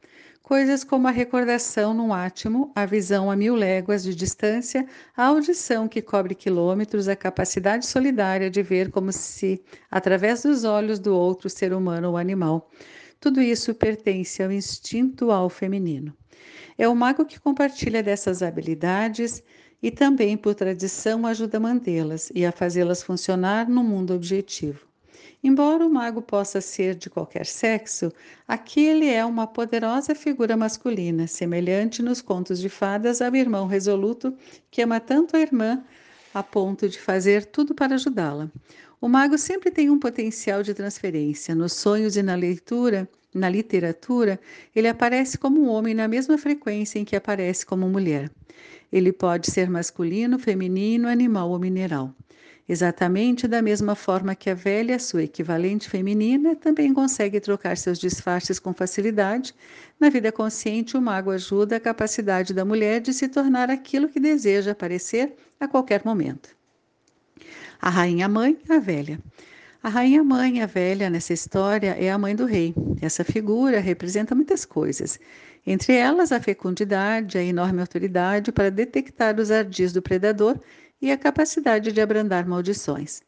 Coisas 0.41 0.83
como 0.83 1.07
a 1.07 1.11
recordação 1.11 1.93
num 1.93 2.13
átimo, 2.13 2.71
a 2.75 2.85
visão 2.85 3.31
a 3.31 3.35
mil 3.35 3.55
léguas 3.55 4.03
de 4.03 4.13
distância, 4.13 4.85
a 5.15 5.25
audição 5.25 5.87
que 5.87 6.01
cobre 6.01 6.35
quilômetros, 6.35 7.07
a 7.07 7.15
capacidade 7.15 7.85
solidária 7.85 8.49
de 8.49 8.61
ver 8.61 8.91
como 8.91 9.11
se, 9.11 9.63
através 9.89 10.43
dos 10.43 10.63
olhos 10.63 10.99
do 10.99 11.15
outro 11.15 11.49
ser 11.49 11.73
humano 11.73 12.09
ou 12.09 12.17
animal. 12.17 12.69
Tudo 13.19 13.41
isso 13.41 13.73
pertence 13.73 14.43
ao 14.43 14.51
instinto 14.51 15.31
ao 15.31 15.49
feminino. 15.49 16.15
É 16.77 16.87
o 16.87 16.95
mago 16.95 17.25
que 17.25 17.39
compartilha 17.39 18.03
dessas 18.03 18.43
habilidades 18.43 19.41
e 19.85 19.91
também, 19.91 20.35
por 20.35 20.55
tradição, 20.55 21.27
ajuda 21.27 21.57
a 21.57 21.59
mantê-las 21.59 22.31
e 22.33 22.43
a 22.43 22.51
fazê-las 22.51 23.03
funcionar 23.03 23.69
no 23.69 23.83
mundo 23.83 24.15
objetivo. 24.15 24.79
Embora 25.43 25.85
o 25.85 25.89
mago 25.91 26.23
possa 26.23 26.59
ser 26.59 26.95
de 26.95 27.07
qualquer 27.07 27.45
sexo, 27.45 28.11
aqui 28.47 28.83
ele 28.83 29.07
é 29.07 29.23
uma 29.23 29.45
poderosa 29.45 30.15
figura 30.15 30.57
masculina, 30.57 31.27
semelhante 31.27 32.01
nos 32.01 32.19
contos 32.19 32.59
de 32.59 32.67
fadas 32.67 33.21
ao 33.21 33.35
irmão 33.35 33.67
resoluto 33.67 34.35
que 34.71 34.81
ama 34.81 34.99
tanto 34.99 35.37
a 35.37 35.39
irmã 35.39 35.83
a 36.33 36.41
ponto 36.41 36.89
de 36.89 36.99
fazer 36.99 37.45
tudo 37.45 37.75
para 37.75 37.93
ajudá-la. 37.93 38.49
O 38.99 39.07
mago 39.07 39.37
sempre 39.37 39.69
tem 39.69 39.91
um 39.91 39.99
potencial 39.99 40.63
de 40.63 40.73
transferência. 40.73 41.53
Nos 41.53 41.73
sonhos 41.73 42.17
e 42.17 42.23
na 42.23 42.33
leitura, 42.33 43.07
na 43.35 43.49
literatura, 43.49 44.39
ele 44.75 44.87
aparece 44.87 45.37
como 45.37 45.65
homem 45.65 45.93
na 45.93 46.07
mesma 46.07 46.37
frequência 46.37 46.97
em 46.97 47.05
que 47.05 47.15
aparece 47.15 47.65
como 47.65 47.89
mulher. 47.89 48.31
Ele 48.91 49.11
pode 49.11 49.51
ser 49.51 49.69
masculino, 49.69 50.39
feminino, 50.39 51.07
animal 51.07 51.49
ou 51.49 51.59
mineral. 51.59 52.15
Exatamente 52.67 53.47
da 53.47 53.61
mesma 53.61 53.93
forma 53.93 54.33
que 54.33 54.49
a 54.49 54.55
velha, 54.55 54.97
sua 54.97 55.23
equivalente 55.23 55.87
feminina, 55.87 56.55
também 56.55 56.91
consegue 56.93 57.39
trocar 57.39 57.77
seus 57.77 57.99
disfarces 57.99 58.57
com 58.57 58.73
facilidade, 58.73 59.53
na 59.99 60.09
vida 60.09 60.31
consciente 60.31 60.97
o 60.97 61.01
mago 61.01 61.29
ajuda 61.29 61.75
a 61.75 61.79
capacidade 61.79 62.53
da 62.53 62.65
mulher 62.65 63.01
de 63.01 63.13
se 63.13 63.27
tornar 63.27 63.69
aquilo 63.69 64.09
que 64.09 64.19
deseja 64.19 64.73
parecer 64.73 65.35
a 65.59 65.67
qualquer 65.67 66.03
momento. 66.03 66.55
A 67.79 67.89
rainha 67.89 68.27
mãe, 68.27 68.57
a 68.67 68.79
velha. 68.79 69.19
A 69.85 69.89
rainha 69.89 70.23
mãe, 70.23 70.63
a 70.63 70.65
velha, 70.65 71.11
nessa 71.11 71.31
história, 71.31 71.91
é 71.91 72.09
a 72.09 72.17
mãe 72.17 72.35
do 72.35 72.45
rei. 72.45 72.73
Essa 72.99 73.23
figura 73.23 73.79
representa 73.79 74.33
muitas 74.33 74.65
coisas, 74.65 75.19
entre 75.63 75.93
elas 75.93 76.31
a 76.31 76.41
fecundidade, 76.41 77.37
a 77.37 77.43
enorme 77.43 77.81
autoridade 77.81 78.51
para 78.51 78.71
detectar 78.71 79.39
os 79.39 79.51
ardis 79.51 79.93
do 79.93 80.01
predador 80.01 80.59
e 80.99 81.11
a 81.11 81.17
capacidade 81.19 81.91
de 81.91 82.01
abrandar 82.01 82.47
maldições. 82.47 83.21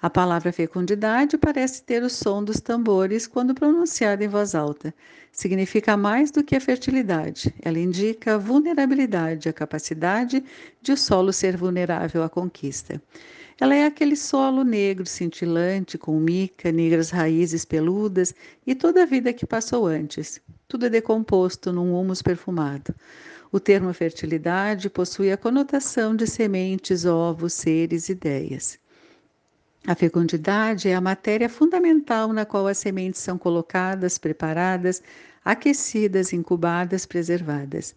A 0.00 0.08
palavra 0.08 0.50
fecundidade 0.50 1.36
parece 1.36 1.82
ter 1.82 2.02
o 2.02 2.08
som 2.08 2.42
dos 2.42 2.58
tambores 2.58 3.26
quando 3.26 3.54
pronunciada 3.54 4.24
em 4.24 4.28
voz 4.28 4.54
alta. 4.54 4.94
Significa 5.30 5.94
mais 5.94 6.30
do 6.30 6.42
que 6.42 6.56
a 6.56 6.60
fertilidade. 6.60 7.54
Ela 7.60 7.78
indica 7.78 8.36
a 8.36 8.38
vulnerabilidade, 8.38 9.46
a 9.46 9.52
capacidade 9.52 10.42
de 10.80 10.92
o 10.92 10.96
solo 10.96 11.34
ser 11.34 11.54
vulnerável 11.54 12.22
à 12.22 12.30
conquista. 12.30 12.98
Ela 13.62 13.76
é 13.76 13.86
aquele 13.86 14.16
solo 14.16 14.64
negro 14.64 15.06
cintilante, 15.06 15.96
com 15.96 16.18
mica, 16.18 16.72
negras 16.72 17.10
raízes 17.10 17.64
peludas 17.64 18.34
e 18.66 18.74
toda 18.74 19.04
a 19.04 19.06
vida 19.06 19.32
que 19.32 19.46
passou 19.46 19.86
antes. 19.86 20.40
Tudo 20.66 20.86
é 20.86 20.88
decomposto 20.88 21.72
num 21.72 21.94
humus 21.94 22.20
perfumado. 22.20 22.92
O 23.52 23.60
termo 23.60 23.94
fertilidade 23.94 24.90
possui 24.90 25.30
a 25.30 25.36
conotação 25.36 26.16
de 26.16 26.26
sementes, 26.26 27.04
ovos, 27.04 27.52
seres, 27.52 28.08
ideias. 28.08 28.80
A 29.86 29.94
fecundidade 29.94 30.88
é 30.88 30.96
a 30.96 31.00
matéria 31.00 31.48
fundamental 31.48 32.32
na 32.32 32.44
qual 32.44 32.66
as 32.66 32.78
sementes 32.78 33.20
são 33.20 33.38
colocadas, 33.38 34.18
preparadas, 34.18 35.00
aquecidas, 35.44 36.32
incubadas, 36.32 37.06
preservadas. 37.06 37.94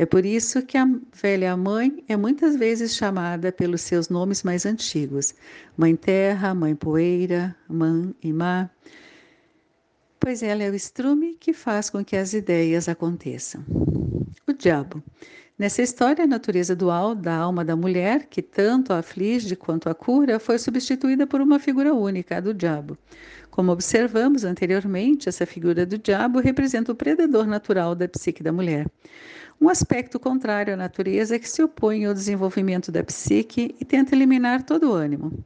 É 0.00 0.06
por 0.06 0.24
isso 0.24 0.62
que 0.62 0.78
a 0.78 0.88
velha 1.12 1.54
mãe 1.58 2.02
é 2.08 2.16
muitas 2.16 2.56
vezes 2.56 2.96
chamada 2.96 3.52
pelos 3.52 3.82
seus 3.82 4.08
nomes 4.08 4.42
mais 4.42 4.64
antigos: 4.64 5.34
Mãe 5.76 5.94
Terra, 5.94 6.54
Mãe 6.54 6.74
Poeira, 6.74 7.54
Mãe 7.68 8.14
Imá, 8.22 8.70
pois 10.18 10.42
ela 10.42 10.62
é 10.62 10.70
o 10.70 10.74
estrume 10.74 11.36
que 11.38 11.52
faz 11.52 11.90
com 11.90 12.02
que 12.02 12.16
as 12.16 12.32
ideias 12.32 12.88
aconteçam 12.88 13.62
o 14.46 14.54
diabo. 14.54 15.02
Nessa 15.58 15.82
história, 15.82 16.24
a 16.24 16.26
natureza 16.26 16.74
dual 16.74 17.14
da 17.14 17.36
alma 17.36 17.62
da 17.62 17.76
mulher, 17.76 18.24
que 18.30 18.40
tanto 18.40 18.94
a 18.94 19.00
aflige 19.00 19.54
quanto 19.54 19.90
a 19.90 19.94
cura, 19.94 20.40
foi 20.40 20.58
substituída 20.58 21.26
por 21.26 21.42
uma 21.42 21.58
figura 21.58 21.92
única, 21.92 22.38
a 22.38 22.40
do 22.40 22.54
diabo. 22.54 22.96
Como 23.50 23.70
observamos 23.70 24.44
anteriormente, 24.44 25.28
essa 25.28 25.44
figura 25.44 25.84
do 25.84 25.98
diabo 25.98 26.40
representa 26.40 26.90
o 26.90 26.94
predador 26.94 27.46
natural 27.46 27.94
da 27.94 28.08
psique 28.08 28.42
da 28.42 28.50
mulher. 28.50 28.86
Um 29.62 29.68
aspecto 29.68 30.18
contrário 30.18 30.72
à 30.72 30.76
natureza 30.76 31.38
que 31.38 31.46
se 31.46 31.62
opõe 31.62 32.06
ao 32.06 32.14
desenvolvimento 32.14 32.90
da 32.90 33.04
psique 33.04 33.74
e 33.78 33.84
tenta 33.84 34.14
eliminar 34.14 34.62
todo 34.62 34.90
o 34.90 34.94
ânimo. 34.94 35.44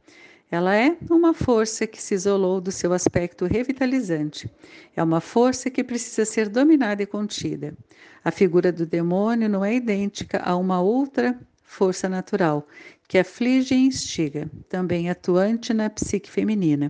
Ela 0.49 0.73
é 0.73 0.95
uma 1.09 1.33
força 1.33 1.85
que 1.85 2.01
se 2.01 2.13
isolou 2.13 2.61
do 2.61 2.71
seu 2.71 2.93
aspecto 2.93 3.43
revitalizante. 3.43 4.49
É 4.95 5.03
uma 5.03 5.19
força 5.19 5.69
que 5.69 5.83
precisa 5.83 6.23
ser 6.23 6.47
dominada 6.47 7.03
e 7.03 7.05
contida. 7.05 7.77
A 8.23 8.31
figura 8.31 8.71
do 8.71 8.85
demônio 8.85 9.49
não 9.49 9.65
é 9.65 9.75
idêntica 9.75 10.41
a 10.45 10.55
uma 10.55 10.79
outra 10.79 11.37
força 11.61 12.07
natural, 12.07 12.65
que 13.09 13.17
aflige 13.17 13.75
e 13.75 13.85
instiga, 13.85 14.49
também 14.69 15.09
atuante 15.09 15.73
na 15.73 15.89
psique 15.89 16.31
feminina. 16.31 16.89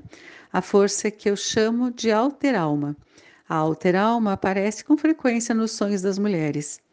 A 0.53 0.61
força 0.61 1.09
que 1.09 1.27
eu 1.27 1.35
chamo 1.35 1.89
de 1.89 2.11
alter-alma. 2.11 2.95
A 3.49 3.55
alter-alma 3.55 4.33
aparece 4.33 4.85
com 4.85 4.95
frequência 4.95 5.55
nos 5.55 5.71
sonhos 5.71 6.03
das 6.03 6.19
mulheres 6.19 6.84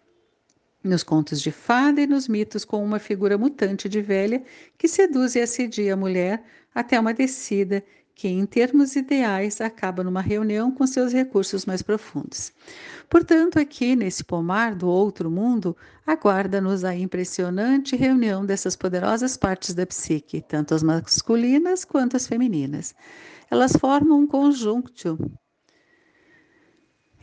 nos 0.82 1.02
contos 1.02 1.40
de 1.40 1.50
fada 1.50 2.00
e 2.00 2.06
nos 2.06 2.28
mitos 2.28 2.64
com 2.64 2.84
uma 2.84 2.98
figura 2.98 3.38
mutante 3.38 3.88
de 3.88 4.00
velha 4.00 4.42
que 4.76 4.88
seduz 4.88 5.34
e 5.34 5.40
assedia 5.40 5.94
a 5.94 5.96
mulher 5.96 6.42
até 6.74 6.98
uma 6.98 7.14
descida 7.14 7.84
que, 8.14 8.28
em 8.28 8.44
termos 8.44 8.94
ideais, 8.94 9.60
acaba 9.60 10.04
numa 10.04 10.20
reunião 10.20 10.70
com 10.70 10.86
seus 10.86 11.12
recursos 11.12 11.64
mais 11.64 11.82
profundos. 11.82 12.52
Portanto, 13.08 13.58
aqui 13.58 13.96
nesse 13.96 14.22
pomar 14.22 14.74
do 14.74 14.88
outro 14.88 15.30
mundo, 15.30 15.76
aguarda-nos 16.06 16.84
a 16.84 16.94
impressionante 16.94 17.96
reunião 17.96 18.44
dessas 18.44 18.76
poderosas 18.76 19.36
partes 19.36 19.74
da 19.74 19.86
psique, 19.86 20.40
tanto 20.40 20.74
as 20.74 20.82
masculinas 20.82 21.84
quanto 21.84 22.16
as 22.16 22.26
femininas. 22.26 22.94
Elas 23.50 23.72
formam 23.72 24.20
um 24.20 24.26
conjunto 24.26 25.18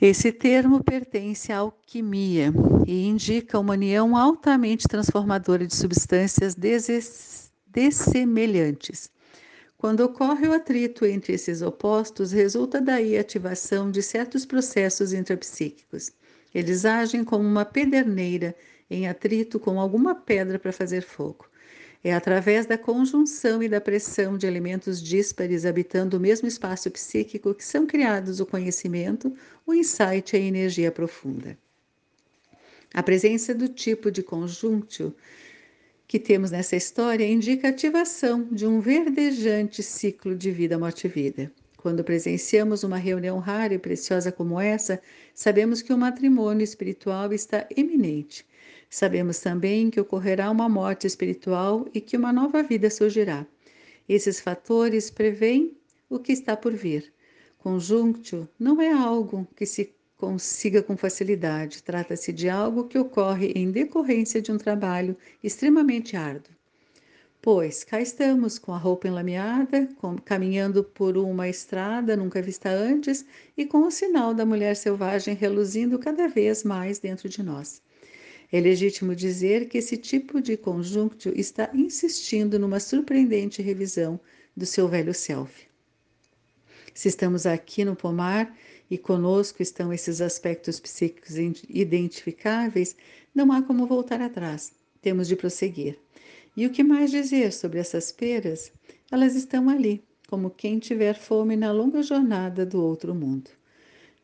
esse 0.02 0.32
termo 0.32 0.82
pertence 0.82 1.52
à 1.52 1.58
alquimia 1.58 2.54
e 2.88 3.06
indica 3.06 3.60
uma 3.60 3.74
união 3.74 4.16
altamente 4.16 4.88
transformadora 4.88 5.68
de 5.68 5.76
substâncias 5.76 6.56
dessemelhantes. 7.68 9.12
Quando 9.78 10.00
ocorre 10.02 10.48
o 10.48 10.54
atrito 10.54 11.06
entre 11.06 11.34
esses 11.34 11.62
opostos, 11.62 12.32
resulta 12.32 12.80
daí 12.80 13.18
a 13.18 13.22
ativação 13.22 13.92
de 13.92 14.02
certos 14.02 14.46
processos 14.46 15.12
intrapsíquicos. 15.12 16.12
Eles 16.54 16.86
agem 16.86 17.24
como 17.24 17.44
uma 17.44 17.66
pederneira 17.66 18.56
em 18.90 19.08
atrito 19.08 19.60
com 19.60 19.80
alguma 19.80 20.16
pedra 20.16 20.58
para 20.58 20.72
fazer 20.72 21.02
fogo. 21.02 21.49
É 22.02 22.14
através 22.14 22.66
da 22.66 22.78
conjunção 22.78 23.62
e 23.62 23.68
da 23.68 23.82
pressão 23.82 24.38
de 24.38 24.48
elementos 24.48 25.04
díspares 25.04 25.66
habitando 25.66 26.16
o 26.16 26.20
mesmo 26.20 26.48
espaço 26.48 26.90
psíquico 26.90 27.54
que 27.54 27.64
são 27.64 27.86
criados 27.86 28.40
o 28.40 28.46
conhecimento, 28.46 29.34
o 29.66 29.74
insight 29.74 30.34
e 30.34 30.40
a 30.40 30.42
energia 30.42 30.94
profunda. 30.94 31.58
A 32.94 33.04
presença 33.04 33.54
do 33.54 33.68
tipo 33.68 34.10
de 34.10 34.24
conjunto 34.24 35.14
que 36.08 36.18
temos 36.18 36.52
nessa 36.52 36.78
história 36.78 37.28
indica 37.28 37.68
a 37.68 37.72
ativação 37.72 38.48
de 38.50 38.66
um 38.66 38.80
verdejante 38.80 39.84
ciclo 39.84 40.36
de 40.36 40.52
vida-morte-vida. 40.52 41.52
Quando 41.76 42.04
presenciamos 42.04 42.84
uma 42.84 42.98
reunião 42.98 43.40
rara 43.40 43.74
e 43.74 43.78
preciosa 43.78 44.32
como 44.32 44.60
essa, 44.60 45.02
sabemos 45.34 45.82
que 45.82 45.94
o 45.94 45.98
matrimônio 45.98 46.64
espiritual 46.64 47.34
está 47.34 47.68
eminente 47.76 48.46
Sabemos 48.90 49.40
também 49.40 49.92
que 49.92 50.02
ocorrerá 50.02 50.50
uma 50.50 50.68
morte 50.68 51.06
espiritual 51.06 51.88
e 51.94 52.02
que 52.02 52.18
uma 52.18 52.34
nova 52.34 52.64
vida 52.64 52.90
surgirá. 52.90 53.46
Esses 54.08 54.40
fatores 54.40 55.12
preveem 55.12 55.78
o 56.10 56.18
que 56.18 56.32
está 56.32 56.58
por 56.58 56.74
vir. 56.74 57.14
Conjunto 57.60 58.50
não 58.60 58.82
é 58.82 58.92
algo 58.92 59.48
que 59.56 59.66
se 59.66 59.94
consiga 60.18 60.82
com 60.82 60.98
facilidade, 60.98 61.84
trata-se 61.84 62.34
de 62.34 62.50
algo 62.50 62.86
que 62.88 62.98
ocorre 62.98 63.54
em 63.56 63.70
decorrência 63.70 64.42
de 64.42 64.52
um 64.52 64.58
trabalho 64.58 65.16
extremamente 65.44 66.18
árduo. 66.18 66.52
Pois 67.42 67.84
cá 67.84 68.02
estamos 68.02 68.58
com 68.58 68.74
a 68.74 68.78
roupa 68.78 69.08
enlameada, 69.08 69.88
com, 69.98 70.18
caminhando 70.18 70.84
por 70.84 71.16
uma 71.16 71.48
estrada 71.48 72.18
nunca 72.18 72.42
vista 72.42 72.70
antes 72.70 73.24
e 73.56 73.66
com 73.66 73.86
o 73.88 73.92
sinal 73.92 74.34
da 74.34 74.46
mulher 74.46 74.76
selvagem 74.76 75.36
reluzindo 75.36 76.00
cada 76.00 76.28
vez 76.28 76.64
mais 76.64 77.00
dentro 77.00 77.30
de 77.30 77.42
nós. 77.42 77.82
É 78.52 78.60
legítimo 78.60 79.16
dizer 79.16 79.70
que 79.70 79.78
esse 79.78 79.96
tipo 79.96 80.42
de 80.42 80.58
conjunto 80.58 81.30
está 81.36 81.70
insistindo 81.74 82.58
numa 82.58 82.80
surpreendente 82.80 83.62
revisão 83.62 84.20
do 84.58 84.66
seu 84.66 84.88
velho 84.88 85.14
self. 85.14 85.68
Se 86.94 87.08
estamos 87.08 87.46
aqui 87.46 87.86
no 87.86 87.96
pomar 87.96 88.58
e 88.90 88.98
conosco 88.98 89.62
estão 89.62 89.94
esses 89.94 90.20
aspectos 90.20 90.80
psíquicos 90.80 91.36
identificáveis, 91.70 92.96
não 93.34 93.52
há 93.52 93.62
como 93.62 93.86
voltar 93.86 94.20
atrás. 94.20 94.74
Temos 95.00 95.28
de 95.28 95.36
prosseguir. 95.36 96.00
E 96.58 96.66
o 96.66 96.72
que 96.72 96.84
mais 96.84 97.12
dizer 97.12 97.54
sobre 97.54 97.80
essas 97.80 98.12
peras? 98.12 98.72
Elas 99.12 99.36
estão 99.36 99.70
ali, 99.70 100.04
como 100.28 100.50
quem 100.50 100.80
tiver 100.80 101.14
fome 101.14 101.56
na 101.56 101.72
longa 101.72 102.02
jornada 102.02 102.66
do 102.66 102.84
outro 102.84 103.14
mundo. 103.14 103.59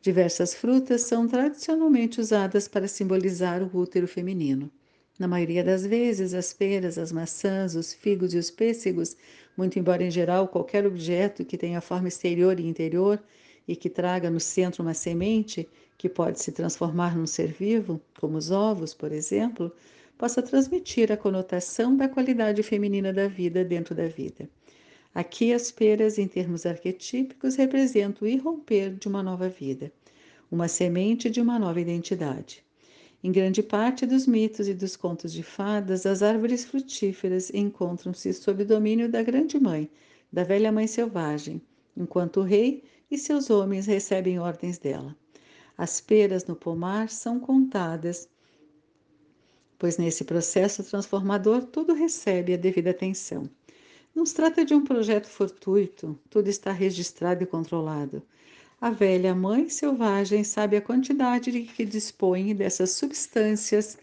Diversas 0.06 0.54
frutas 0.54 1.00
são 1.00 1.26
tradicionalmente 1.26 2.20
usadas 2.20 2.68
para 2.68 2.86
simbolizar 2.86 3.60
o 3.60 3.76
útero 3.76 4.06
feminino. 4.06 4.70
Na 5.18 5.26
maioria 5.26 5.64
das 5.64 5.84
vezes, 5.84 6.32
as 6.32 6.52
peras, 6.52 6.96
as 6.96 7.10
maçãs, 7.10 7.74
os 7.74 7.92
figos 7.92 8.32
e 8.32 8.38
os 8.38 8.48
pêssegos, 8.48 9.16
muito 9.56 9.80
embora 9.80 10.04
em 10.04 10.10
geral 10.12 10.46
qualquer 10.46 10.86
objeto 10.86 11.44
que 11.44 11.58
tenha 11.58 11.80
forma 11.80 12.06
exterior 12.06 12.60
e 12.60 12.68
interior 12.68 13.20
e 13.66 13.74
que 13.74 13.90
traga 13.90 14.30
no 14.30 14.38
centro 14.38 14.84
uma 14.84 14.94
semente, 14.94 15.68
que 15.98 16.08
pode 16.08 16.40
se 16.40 16.52
transformar 16.52 17.16
num 17.16 17.26
ser 17.26 17.48
vivo, 17.48 18.00
como 18.20 18.38
os 18.38 18.52
ovos, 18.52 18.94
por 18.94 19.10
exemplo, 19.10 19.72
possa 20.16 20.40
transmitir 20.40 21.10
a 21.10 21.16
conotação 21.16 21.96
da 21.96 22.08
qualidade 22.08 22.62
feminina 22.62 23.12
da 23.12 23.26
vida 23.26 23.64
dentro 23.64 23.92
da 23.92 24.06
vida. 24.06 24.48
Aqui, 25.16 25.54
as 25.54 25.70
peras, 25.70 26.18
em 26.18 26.28
termos 26.28 26.66
arquetípicos, 26.66 27.56
representam 27.56 28.28
o 28.28 28.30
irromper 28.30 28.94
de 28.94 29.08
uma 29.08 29.22
nova 29.22 29.48
vida, 29.48 29.90
uma 30.50 30.68
semente 30.68 31.30
de 31.30 31.40
uma 31.40 31.58
nova 31.58 31.80
identidade. 31.80 32.62
Em 33.24 33.32
grande 33.32 33.62
parte 33.62 34.04
dos 34.04 34.26
mitos 34.26 34.68
e 34.68 34.74
dos 34.74 34.94
contos 34.94 35.32
de 35.32 35.42
fadas, 35.42 36.04
as 36.04 36.22
árvores 36.22 36.66
frutíferas 36.66 37.50
encontram-se 37.54 38.30
sob 38.34 38.62
o 38.62 38.66
domínio 38.66 39.08
da 39.08 39.22
Grande 39.22 39.58
Mãe, 39.58 39.88
da 40.30 40.44
velha 40.44 40.70
Mãe 40.70 40.86
Selvagem, 40.86 41.62
enquanto 41.96 42.40
o 42.40 42.44
rei 42.44 42.84
e 43.10 43.16
seus 43.16 43.48
homens 43.48 43.86
recebem 43.86 44.38
ordens 44.38 44.76
dela. 44.76 45.16
As 45.78 45.98
peras 45.98 46.44
no 46.44 46.54
pomar 46.54 47.08
são 47.08 47.40
contadas, 47.40 48.28
pois 49.78 49.96
nesse 49.96 50.24
processo 50.24 50.84
transformador 50.84 51.64
tudo 51.64 51.94
recebe 51.94 52.52
a 52.52 52.58
devida 52.58 52.90
atenção. 52.90 53.48
Não 54.16 54.24
se 54.24 54.34
trata 54.34 54.64
de 54.64 54.72
um 54.72 54.82
projeto 54.82 55.26
fortuito, 55.26 56.18
tudo 56.30 56.48
está 56.48 56.72
registrado 56.72 57.42
e 57.42 57.46
controlado. 57.46 58.22
A 58.80 58.88
velha 58.88 59.34
mãe 59.34 59.68
selvagem 59.68 60.42
sabe 60.42 60.74
a 60.74 60.80
quantidade 60.80 61.52
de 61.52 61.64
que 61.64 61.84
dispõe 61.84 62.54
dessas 62.54 62.92
substâncias 62.92 63.98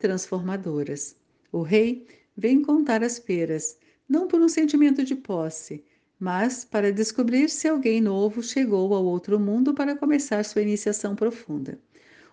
transformadoras. 0.00 1.14
O 1.52 1.62
rei 1.62 2.04
vem 2.36 2.60
contar 2.60 3.04
as 3.04 3.20
peras, 3.20 3.78
não 4.08 4.26
por 4.26 4.40
um 4.40 4.48
sentimento 4.48 5.04
de 5.04 5.14
posse, 5.14 5.84
mas 6.18 6.64
para 6.64 6.92
descobrir 6.92 7.48
se 7.48 7.68
alguém 7.68 8.00
novo 8.00 8.42
chegou 8.42 8.92
ao 8.92 9.04
outro 9.04 9.38
mundo 9.38 9.72
para 9.72 9.94
começar 9.94 10.44
sua 10.44 10.62
iniciação 10.62 11.14
profunda. 11.14 11.78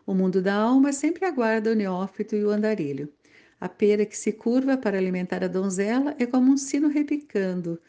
O 0.03 0.15
mundo 0.15 0.41
da 0.41 0.55
alma 0.55 0.91
sempre 0.91 1.25
aguarda 1.25 1.73
o 1.73 1.75
neófito 1.75 2.35
e 2.35 2.43
o 2.43 2.49
andarilho. 2.49 3.07
A 3.61 3.67
pera 3.67 4.05
que 4.05 4.17
se 4.17 4.31
curva 4.31 4.77
para 4.77 4.97
alimentar 4.97 5.43
a 5.43 5.47
donzela 5.47 6.15
é 6.17 6.25
como 6.25 6.51
um 6.51 6.57
sino 6.57 6.87
repicando 6.87 7.79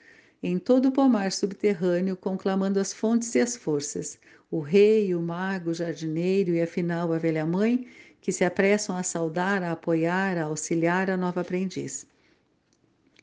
em 0.43 0.59
todo 0.59 0.89
o 0.89 0.93
pomar 0.93 1.31
subterrâneo, 1.33 2.17
conclamando 2.17 2.81
as 2.81 2.93
fontes 2.93 3.35
e 3.35 3.41
as 3.41 3.57
forças. 3.57 4.19
O 4.51 4.59
rei, 4.61 5.15
o 5.15 5.21
mago, 5.21 5.71
o 5.71 5.75
jardineiro 5.75 6.53
e, 6.53 6.63
afinal, 6.63 7.13
a 7.13 7.19
velha 7.19 7.47
mãe, 7.47 7.87
que 8.21 8.33
se 8.33 8.45
apressam 8.45 8.97
a 8.97 9.03
saudar, 9.03 9.63
a 9.63 9.73
apoiar, 9.73 10.37
a 10.39 10.45
auxiliar 10.45 11.11
a 11.11 11.17
nova 11.17 11.43
aprendiz. 11.43 12.07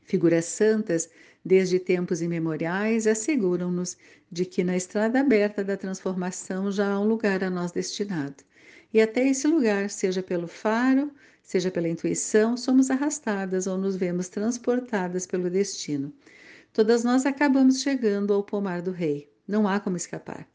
Figuras 0.03 0.45
santas, 0.45 1.09
desde 1.43 1.79
tempos 1.79 2.21
imemoriais, 2.21 3.07
asseguram-nos 3.07 3.97
de 4.31 4.45
que 4.45 4.63
na 4.63 4.77
estrada 4.77 5.19
aberta 5.19 5.63
da 5.63 5.75
transformação 5.75 6.71
já 6.71 6.91
há 6.91 6.99
um 6.99 7.07
lugar 7.07 7.43
a 7.43 7.49
nós 7.49 7.71
destinado. 7.71 8.43
E 8.93 9.01
até 9.01 9.27
esse 9.27 9.47
lugar, 9.47 9.89
seja 9.89 10.23
pelo 10.23 10.47
faro, 10.47 11.11
seja 11.47 11.71
pela 11.71 11.87
intuição, 11.87 12.57
somos 12.57 12.91
arrastadas 12.91 13.67
ou 13.67 13.77
nos 13.77 13.95
vemos 13.95 14.27
transportadas 14.27 15.25
pelo 15.25 15.49
destino. 15.49 16.11
Todas 16.73 17.05
nós 17.05 17.25
acabamos 17.25 17.81
chegando 17.81 18.33
ao 18.33 18.43
pomar 18.43 18.81
do 18.81 18.91
rei. 18.91 19.31
Não 19.47 19.65
há 19.65 19.79
como 19.79 19.95
escapar. 19.95 20.45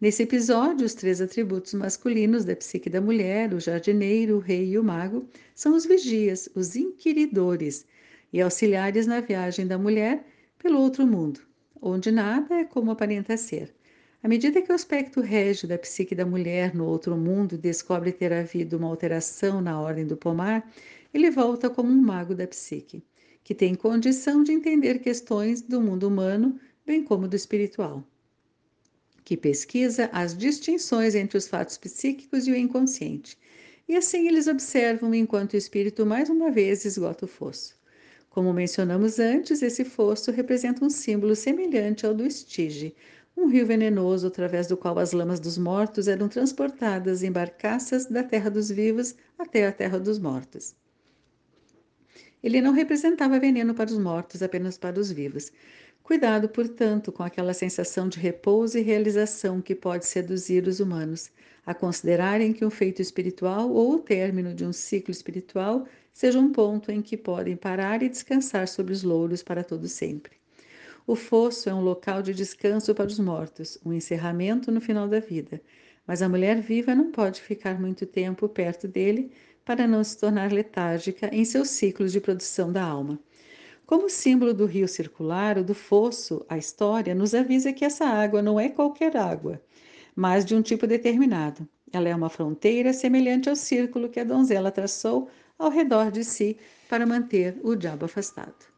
Nesse 0.00 0.22
episódio, 0.22 0.86
os 0.86 0.94
três 0.94 1.20
atributos 1.20 1.74
masculinos 1.74 2.46
da 2.46 2.56
psique 2.56 2.88
da 2.88 2.98
mulher, 2.98 3.52
o 3.52 3.60
jardineiro, 3.60 4.36
o 4.36 4.40
rei 4.40 4.70
e 4.70 4.78
o 4.78 4.82
mago, 4.82 5.28
são 5.54 5.74
os 5.74 5.84
vigias, 5.84 6.48
os 6.54 6.74
inquiridores 6.74 7.84
e 8.32 8.40
auxiliares 8.40 9.06
na 9.06 9.20
viagem 9.20 9.66
da 9.66 9.76
mulher 9.76 10.24
pelo 10.58 10.80
outro 10.80 11.06
mundo, 11.06 11.40
onde 11.78 12.10
nada 12.10 12.54
é 12.54 12.64
como 12.64 12.90
aparenta 12.90 13.36
ser. 13.36 13.74
À 14.20 14.26
medida 14.26 14.60
que 14.60 14.72
o 14.72 14.74
aspecto 14.74 15.20
régio 15.20 15.68
da 15.68 15.78
psique 15.78 16.14
da 16.14 16.26
mulher 16.26 16.74
no 16.74 16.86
outro 16.86 17.16
mundo 17.16 17.56
descobre 17.56 18.10
ter 18.10 18.32
havido 18.32 18.76
uma 18.76 18.88
alteração 18.88 19.60
na 19.60 19.80
ordem 19.80 20.04
do 20.04 20.16
pomar, 20.16 20.68
ele 21.14 21.30
volta 21.30 21.70
como 21.70 21.90
um 21.90 22.02
mago 22.02 22.34
da 22.34 22.46
psique, 22.46 23.02
que 23.44 23.54
tem 23.54 23.76
condição 23.76 24.42
de 24.42 24.52
entender 24.52 24.98
questões 24.98 25.62
do 25.62 25.80
mundo 25.80 26.08
humano, 26.08 26.58
bem 26.84 27.04
como 27.04 27.28
do 27.28 27.36
espiritual, 27.36 28.02
que 29.24 29.36
pesquisa 29.36 30.10
as 30.12 30.36
distinções 30.36 31.14
entre 31.14 31.38
os 31.38 31.46
fatos 31.46 31.78
psíquicos 31.78 32.48
e 32.48 32.50
o 32.50 32.56
inconsciente. 32.56 33.38
E 33.88 33.94
assim 33.94 34.26
eles 34.26 34.48
observam 34.48 35.14
enquanto 35.14 35.54
o 35.54 35.56
espírito 35.56 36.04
mais 36.04 36.28
uma 36.28 36.50
vez 36.50 36.84
esgota 36.84 37.24
o 37.24 37.28
fosso. 37.28 37.78
Como 38.30 38.52
mencionamos 38.52 39.18
antes, 39.18 39.62
esse 39.62 39.84
fosso 39.84 40.30
representa 40.30 40.84
um 40.84 40.90
símbolo 40.90 41.34
semelhante 41.34 42.04
ao 42.04 42.12
do 42.12 42.26
estige, 42.26 42.94
um 43.38 43.46
rio 43.46 43.64
venenoso 43.64 44.26
através 44.26 44.66
do 44.66 44.76
qual 44.76 44.98
as 44.98 45.12
lamas 45.12 45.38
dos 45.38 45.56
mortos 45.56 46.08
eram 46.08 46.28
transportadas 46.28 47.22
em 47.22 47.30
barcaças 47.30 48.06
da 48.06 48.24
terra 48.24 48.50
dos 48.50 48.68
vivos 48.68 49.14
até 49.38 49.66
a 49.66 49.72
terra 49.72 50.00
dos 50.00 50.18
mortos. 50.18 50.74
Ele 52.42 52.60
não 52.60 52.72
representava 52.72 53.38
veneno 53.38 53.74
para 53.74 53.90
os 53.90 53.98
mortos, 53.98 54.42
apenas 54.42 54.76
para 54.76 54.98
os 54.98 55.12
vivos. 55.12 55.52
Cuidado, 56.02 56.48
portanto, 56.48 57.12
com 57.12 57.22
aquela 57.22 57.54
sensação 57.54 58.08
de 58.08 58.18
repouso 58.18 58.76
e 58.76 58.82
realização 58.82 59.60
que 59.60 59.74
pode 59.74 60.06
seduzir 60.06 60.66
os 60.66 60.80
humanos, 60.80 61.30
a 61.64 61.74
considerarem 61.74 62.52
que 62.52 62.64
um 62.64 62.70
feito 62.70 63.00
espiritual 63.00 63.70
ou 63.70 63.94
o 63.94 63.98
término 64.00 64.52
de 64.52 64.64
um 64.64 64.72
ciclo 64.72 65.12
espiritual 65.12 65.86
seja 66.12 66.40
um 66.40 66.50
ponto 66.50 66.90
em 66.90 67.02
que 67.02 67.16
podem 67.16 67.56
parar 67.56 68.02
e 68.02 68.08
descansar 68.08 68.66
sobre 68.66 68.92
os 68.92 69.04
louros 69.04 69.42
para 69.44 69.62
todo 69.62 69.86
sempre. 69.86 70.37
O 71.08 71.16
fosso 71.16 71.70
é 71.70 71.74
um 71.74 71.80
local 71.80 72.20
de 72.20 72.34
descanso 72.34 72.94
para 72.94 73.06
os 73.06 73.18
mortos, 73.18 73.78
um 73.82 73.94
encerramento 73.94 74.70
no 74.70 74.78
final 74.78 75.08
da 75.08 75.18
vida. 75.18 75.58
Mas 76.06 76.20
a 76.20 76.28
mulher 76.28 76.60
viva 76.60 76.94
não 76.94 77.10
pode 77.10 77.40
ficar 77.40 77.80
muito 77.80 78.04
tempo 78.04 78.46
perto 78.46 78.86
dele 78.86 79.32
para 79.64 79.86
não 79.86 80.04
se 80.04 80.18
tornar 80.18 80.52
letárgica 80.52 81.34
em 81.34 81.46
seus 81.46 81.70
ciclos 81.70 82.12
de 82.12 82.20
produção 82.20 82.70
da 82.70 82.84
alma. 82.84 83.18
Como 83.86 84.10
símbolo 84.10 84.52
do 84.52 84.66
rio 84.66 84.86
circular, 84.86 85.56
o 85.56 85.64
do 85.64 85.74
fosso, 85.74 86.44
a 86.46 86.58
história 86.58 87.14
nos 87.14 87.34
avisa 87.34 87.72
que 87.72 87.86
essa 87.86 88.04
água 88.04 88.42
não 88.42 88.60
é 88.60 88.68
qualquer 88.68 89.16
água, 89.16 89.62
mas 90.14 90.44
de 90.44 90.54
um 90.54 90.60
tipo 90.60 90.86
determinado. 90.86 91.66
Ela 91.90 92.10
é 92.10 92.14
uma 92.14 92.28
fronteira 92.28 92.92
semelhante 92.92 93.48
ao 93.48 93.56
círculo 93.56 94.10
que 94.10 94.20
a 94.20 94.24
donzela 94.24 94.70
traçou 94.70 95.30
ao 95.58 95.70
redor 95.70 96.10
de 96.10 96.22
si 96.22 96.58
para 96.86 97.06
manter 97.06 97.58
o 97.62 97.74
diabo 97.74 98.04
afastado. 98.04 98.77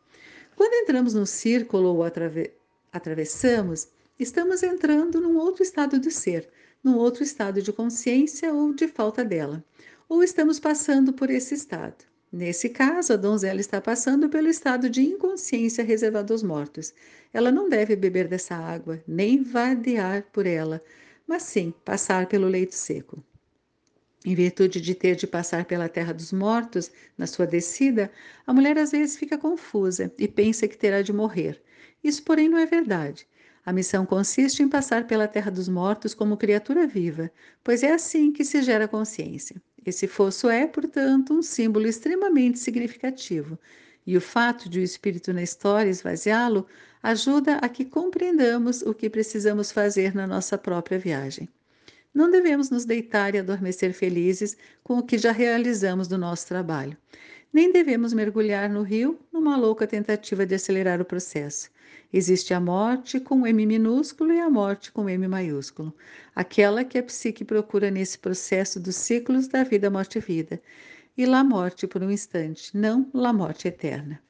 Quando 0.60 0.74
entramos 0.74 1.14
no 1.14 1.24
círculo 1.24 1.88
ou 1.88 2.04
atrave 2.04 2.52
atravessamos, 2.92 3.88
estamos 4.18 4.62
entrando 4.62 5.18
num 5.18 5.38
outro 5.38 5.62
estado 5.62 5.98
do 5.98 6.10
ser, 6.10 6.50
num 6.84 6.98
outro 6.98 7.22
estado 7.22 7.62
de 7.62 7.72
consciência 7.72 8.52
ou 8.52 8.74
de 8.74 8.86
falta 8.86 9.24
dela, 9.24 9.64
ou 10.06 10.22
estamos 10.22 10.60
passando 10.60 11.14
por 11.14 11.30
esse 11.30 11.54
estado. 11.54 12.04
Nesse 12.30 12.68
caso, 12.68 13.14
a 13.14 13.16
donzela 13.16 13.58
está 13.58 13.80
passando 13.80 14.28
pelo 14.28 14.48
estado 14.48 14.90
de 14.90 15.00
inconsciência 15.00 15.82
reservado 15.82 16.34
aos 16.34 16.42
mortos. 16.42 16.92
Ela 17.32 17.50
não 17.50 17.66
deve 17.66 17.96
beber 17.96 18.28
dessa 18.28 18.54
água, 18.54 19.02
nem 19.08 19.42
vadear 19.42 20.26
por 20.30 20.44
ela, 20.44 20.84
mas 21.26 21.44
sim 21.44 21.72
passar 21.86 22.26
pelo 22.26 22.46
leito 22.46 22.74
seco. 22.74 23.24
Em 24.24 24.34
virtude 24.34 24.80
de 24.80 24.94
ter 24.94 25.16
de 25.16 25.26
passar 25.26 25.64
pela 25.64 25.88
terra 25.88 26.12
dos 26.12 26.30
mortos 26.30 26.90
na 27.16 27.26
sua 27.26 27.46
descida, 27.46 28.10
a 28.46 28.52
mulher 28.52 28.76
às 28.78 28.90
vezes 28.90 29.16
fica 29.16 29.38
confusa 29.38 30.12
e 30.18 30.28
pensa 30.28 30.68
que 30.68 30.76
terá 30.76 31.00
de 31.00 31.12
morrer. 31.12 31.62
Isso, 32.04 32.22
porém, 32.22 32.48
não 32.48 32.58
é 32.58 32.66
verdade. 32.66 33.26
A 33.64 33.72
missão 33.72 34.04
consiste 34.04 34.62
em 34.62 34.68
passar 34.68 35.06
pela 35.06 35.28
terra 35.28 35.50
dos 35.50 35.68
mortos 35.68 36.12
como 36.14 36.36
criatura 36.36 36.86
viva, 36.86 37.30
pois 37.64 37.82
é 37.82 37.92
assim 37.92 38.30
que 38.32 38.44
se 38.44 38.62
gera 38.62 38.88
consciência. 38.88 39.56
Esse 39.84 40.06
fosso 40.06 40.50
é, 40.50 40.66
portanto, 40.66 41.32
um 41.32 41.42
símbolo 41.42 41.86
extremamente 41.86 42.58
significativo, 42.58 43.58
e 44.06 44.16
o 44.16 44.20
fato 44.20 44.68
de 44.68 44.80
o 44.80 44.82
espírito 44.82 45.32
na 45.32 45.42
história 45.42 45.90
esvaziá-lo 45.90 46.66
ajuda 47.02 47.56
a 47.56 47.68
que 47.68 47.84
compreendamos 47.84 48.82
o 48.82 48.92
que 48.92 49.08
precisamos 49.08 49.72
fazer 49.72 50.14
na 50.14 50.26
nossa 50.26 50.58
própria 50.58 50.98
viagem. 50.98 51.48
Não 52.12 52.30
devemos 52.30 52.70
nos 52.70 52.84
deitar 52.84 53.34
e 53.34 53.38
adormecer 53.38 53.92
felizes 53.92 54.56
com 54.82 54.98
o 54.98 55.02
que 55.02 55.16
já 55.16 55.30
realizamos 55.30 56.08
do 56.08 56.18
nosso 56.18 56.46
trabalho. 56.48 56.96
Nem 57.52 57.72
devemos 57.72 58.12
mergulhar 58.12 58.68
no 58.68 58.82
rio 58.82 59.18
numa 59.32 59.56
louca 59.56 59.86
tentativa 59.86 60.44
de 60.44 60.54
acelerar 60.54 61.00
o 61.00 61.04
processo. 61.04 61.70
Existe 62.12 62.52
a 62.52 62.60
morte 62.60 63.20
com 63.20 63.46
M 63.46 63.66
minúsculo 63.66 64.32
e 64.32 64.40
a 64.40 64.50
morte 64.50 64.90
com 64.90 65.08
M 65.08 65.28
maiúsculo, 65.28 65.94
aquela 66.34 66.84
que 66.84 66.98
a 66.98 67.02
psique 67.02 67.44
procura 67.44 67.90
nesse 67.90 68.18
processo 68.18 68.80
dos 68.80 68.96
ciclos 68.96 69.46
da 69.46 69.62
vida, 69.62 69.88
morte 69.88 70.18
e 70.18 70.20
vida, 70.20 70.60
e 71.16 71.24
lá 71.24 71.44
morte 71.44 71.86
por 71.86 72.02
um 72.02 72.10
instante, 72.10 72.76
não 72.76 73.08
lá 73.14 73.32
morte 73.32 73.68
eterna. 73.68 74.20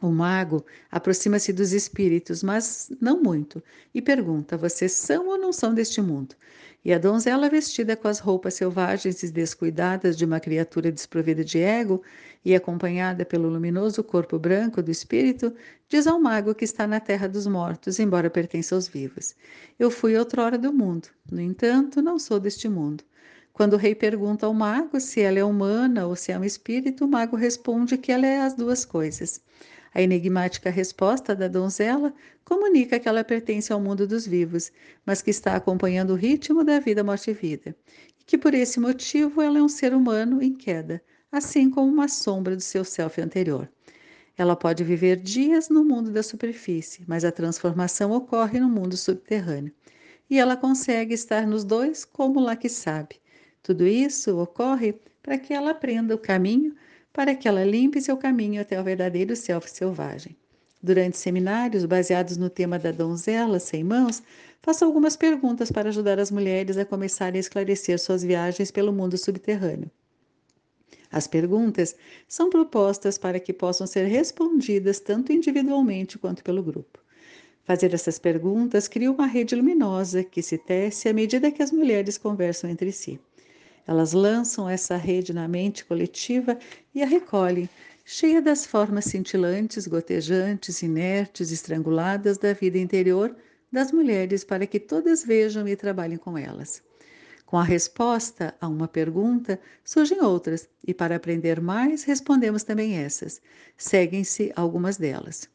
O 0.00 0.10
mago 0.10 0.64
aproxima-se 0.90 1.52
dos 1.52 1.72
espíritos, 1.72 2.42
mas 2.42 2.90
não 3.00 3.20
muito, 3.20 3.62
e 3.92 4.00
pergunta: 4.00 4.56
Vocês 4.56 4.92
são 4.92 5.26
ou 5.26 5.36
não 5.36 5.52
são 5.52 5.74
deste 5.74 6.00
mundo? 6.00 6.36
E 6.84 6.92
a 6.92 6.98
donzela, 6.98 7.50
vestida 7.50 7.96
com 7.96 8.06
as 8.08 8.18
roupas 8.18 8.54
selvagens 8.54 9.22
e 9.22 9.30
descuidadas 9.30 10.16
de 10.16 10.24
uma 10.24 10.40
criatura 10.40 10.92
desprovida 10.92 11.44
de 11.44 11.58
ego 11.58 12.02
e 12.44 12.54
acompanhada 12.54 13.24
pelo 13.24 13.48
luminoso 13.48 14.02
corpo 14.04 14.38
branco 14.38 14.80
do 14.80 14.90
espírito, 14.90 15.52
diz 15.88 16.06
ao 16.06 16.20
mago 16.20 16.54
que 16.54 16.64
está 16.64 16.86
na 16.86 17.00
terra 17.00 17.28
dos 17.28 17.46
mortos, 17.46 17.98
embora 17.98 18.30
pertença 18.30 18.74
aos 18.74 18.86
vivos. 18.86 19.34
Eu 19.78 19.90
fui 19.90 20.16
outrora 20.16 20.56
do 20.56 20.72
mundo, 20.72 21.08
no 21.30 21.40
entanto, 21.40 22.00
não 22.00 22.18
sou 22.18 22.38
deste 22.38 22.68
mundo. 22.68 23.02
Quando 23.52 23.72
o 23.72 23.76
rei 23.76 23.92
pergunta 23.92 24.46
ao 24.46 24.54
mago 24.54 25.00
se 25.00 25.20
ela 25.20 25.40
é 25.40 25.44
humana 25.44 26.06
ou 26.06 26.14
se 26.14 26.30
é 26.30 26.38
um 26.38 26.44
espírito, 26.44 27.04
o 27.04 27.08
mago 27.08 27.34
responde 27.34 27.98
que 27.98 28.12
ela 28.12 28.24
é 28.24 28.40
as 28.40 28.54
duas 28.54 28.84
coisas. 28.84 29.42
A 29.94 30.02
enigmática 30.02 30.70
resposta 30.70 31.34
da 31.34 31.48
donzela 31.48 32.14
comunica 32.44 32.98
que 32.98 33.08
ela 33.08 33.24
pertence 33.24 33.72
ao 33.72 33.80
mundo 33.80 34.06
dos 34.06 34.26
vivos, 34.26 34.70
mas 35.04 35.22
que 35.22 35.30
está 35.30 35.54
acompanhando 35.54 36.10
o 36.10 36.16
ritmo 36.16 36.62
da 36.62 36.78
vida, 36.78 37.02
morte 37.02 37.30
e 37.30 37.34
vida, 37.34 37.74
e 38.20 38.24
que 38.24 38.36
por 38.36 38.54
esse 38.54 38.78
motivo 38.78 39.40
ela 39.40 39.58
é 39.58 39.62
um 39.62 39.68
ser 39.68 39.94
humano 39.94 40.42
em 40.42 40.54
queda, 40.54 41.02
assim 41.32 41.70
como 41.70 41.90
uma 41.90 42.08
sombra 42.08 42.54
do 42.54 42.62
seu 42.62 42.84
self 42.84 43.20
anterior. 43.20 43.68
Ela 44.36 44.54
pode 44.54 44.84
viver 44.84 45.16
dias 45.16 45.68
no 45.68 45.84
mundo 45.84 46.12
da 46.12 46.22
superfície, 46.22 47.02
mas 47.08 47.24
a 47.24 47.32
transformação 47.32 48.12
ocorre 48.12 48.60
no 48.60 48.68
mundo 48.68 48.96
subterrâneo. 48.96 49.72
E 50.30 50.38
ela 50.38 50.56
consegue 50.56 51.12
estar 51.12 51.44
nos 51.46 51.64
dois 51.64 52.04
como 52.04 52.38
lá 52.38 52.54
que 52.54 52.68
sabe. 52.68 53.16
Tudo 53.62 53.86
isso 53.86 54.38
ocorre 54.38 54.94
para 55.22 55.38
que 55.38 55.52
ela 55.52 55.70
aprenda 55.70 56.14
o 56.14 56.18
caminho 56.18 56.74
para 57.12 57.34
que 57.34 57.48
ela 57.48 57.64
limpe 57.64 58.00
seu 58.00 58.16
caminho 58.16 58.60
até 58.60 58.80
o 58.80 58.84
verdadeiro 58.84 59.34
self 59.34 59.70
selvagem. 59.70 60.36
Durante 60.80 61.18
seminários 61.18 61.84
baseados 61.84 62.36
no 62.36 62.48
tema 62.48 62.78
da 62.78 62.92
donzela 62.92 63.58
sem 63.58 63.82
mãos, 63.82 64.22
faço 64.62 64.84
algumas 64.84 65.16
perguntas 65.16 65.72
para 65.72 65.88
ajudar 65.88 66.20
as 66.20 66.30
mulheres 66.30 66.76
a 66.76 66.84
começarem 66.84 67.38
a 67.38 67.40
esclarecer 67.40 67.98
suas 67.98 68.22
viagens 68.22 68.70
pelo 68.70 68.92
mundo 68.92 69.18
subterrâneo. 69.18 69.90
As 71.10 71.26
perguntas 71.26 71.96
são 72.28 72.50
propostas 72.50 73.16
para 73.18 73.40
que 73.40 73.52
possam 73.52 73.86
ser 73.86 74.04
respondidas 74.04 75.00
tanto 75.00 75.32
individualmente 75.32 76.18
quanto 76.18 76.44
pelo 76.44 76.62
grupo. 76.62 77.00
Fazer 77.64 77.92
essas 77.92 78.18
perguntas 78.18 78.86
cria 78.86 79.10
uma 79.10 79.26
rede 79.26 79.54
luminosa 79.54 80.22
que 80.22 80.42
se 80.42 80.56
tece 80.56 81.08
à 81.08 81.12
medida 81.12 81.50
que 81.50 81.62
as 81.62 81.72
mulheres 81.72 82.16
conversam 82.16 82.70
entre 82.70 82.92
si. 82.92 83.18
Elas 83.88 84.12
lançam 84.12 84.68
essa 84.68 84.98
rede 84.98 85.32
na 85.32 85.48
mente 85.48 85.82
coletiva 85.82 86.58
e 86.94 87.02
a 87.02 87.06
recolhem, 87.06 87.70
cheia 88.04 88.42
das 88.42 88.66
formas 88.66 89.06
cintilantes, 89.06 89.86
gotejantes, 89.86 90.82
inertes, 90.82 91.50
estranguladas 91.50 92.36
da 92.36 92.52
vida 92.52 92.76
interior 92.76 93.34
das 93.72 93.90
mulheres, 93.90 94.44
para 94.44 94.66
que 94.66 94.78
todas 94.78 95.24
vejam 95.24 95.66
e 95.66 95.74
trabalhem 95.74 96.18
com 96.18 96.36
elas. 96.36 96.82
Com 97.46 97.56
a 97.56 97.64
resposta 97.64 98.54
a 98.60 98.68
uma 98.68 98.86
pergunta, 98.86 99.58
surgem 99.82 100.22
outras, 100.22 100.68
e 100.86 100.92
para 100.92 101.16
aprender 101.16 101.58
mais, 101.58 102.04
respondemos 102.04 102.62
também 102.62 102.98
essas. 102.98 103.40
Seguem-se 103.74 104.52
algumas 104.54 104.98
delas. 104.98 105.48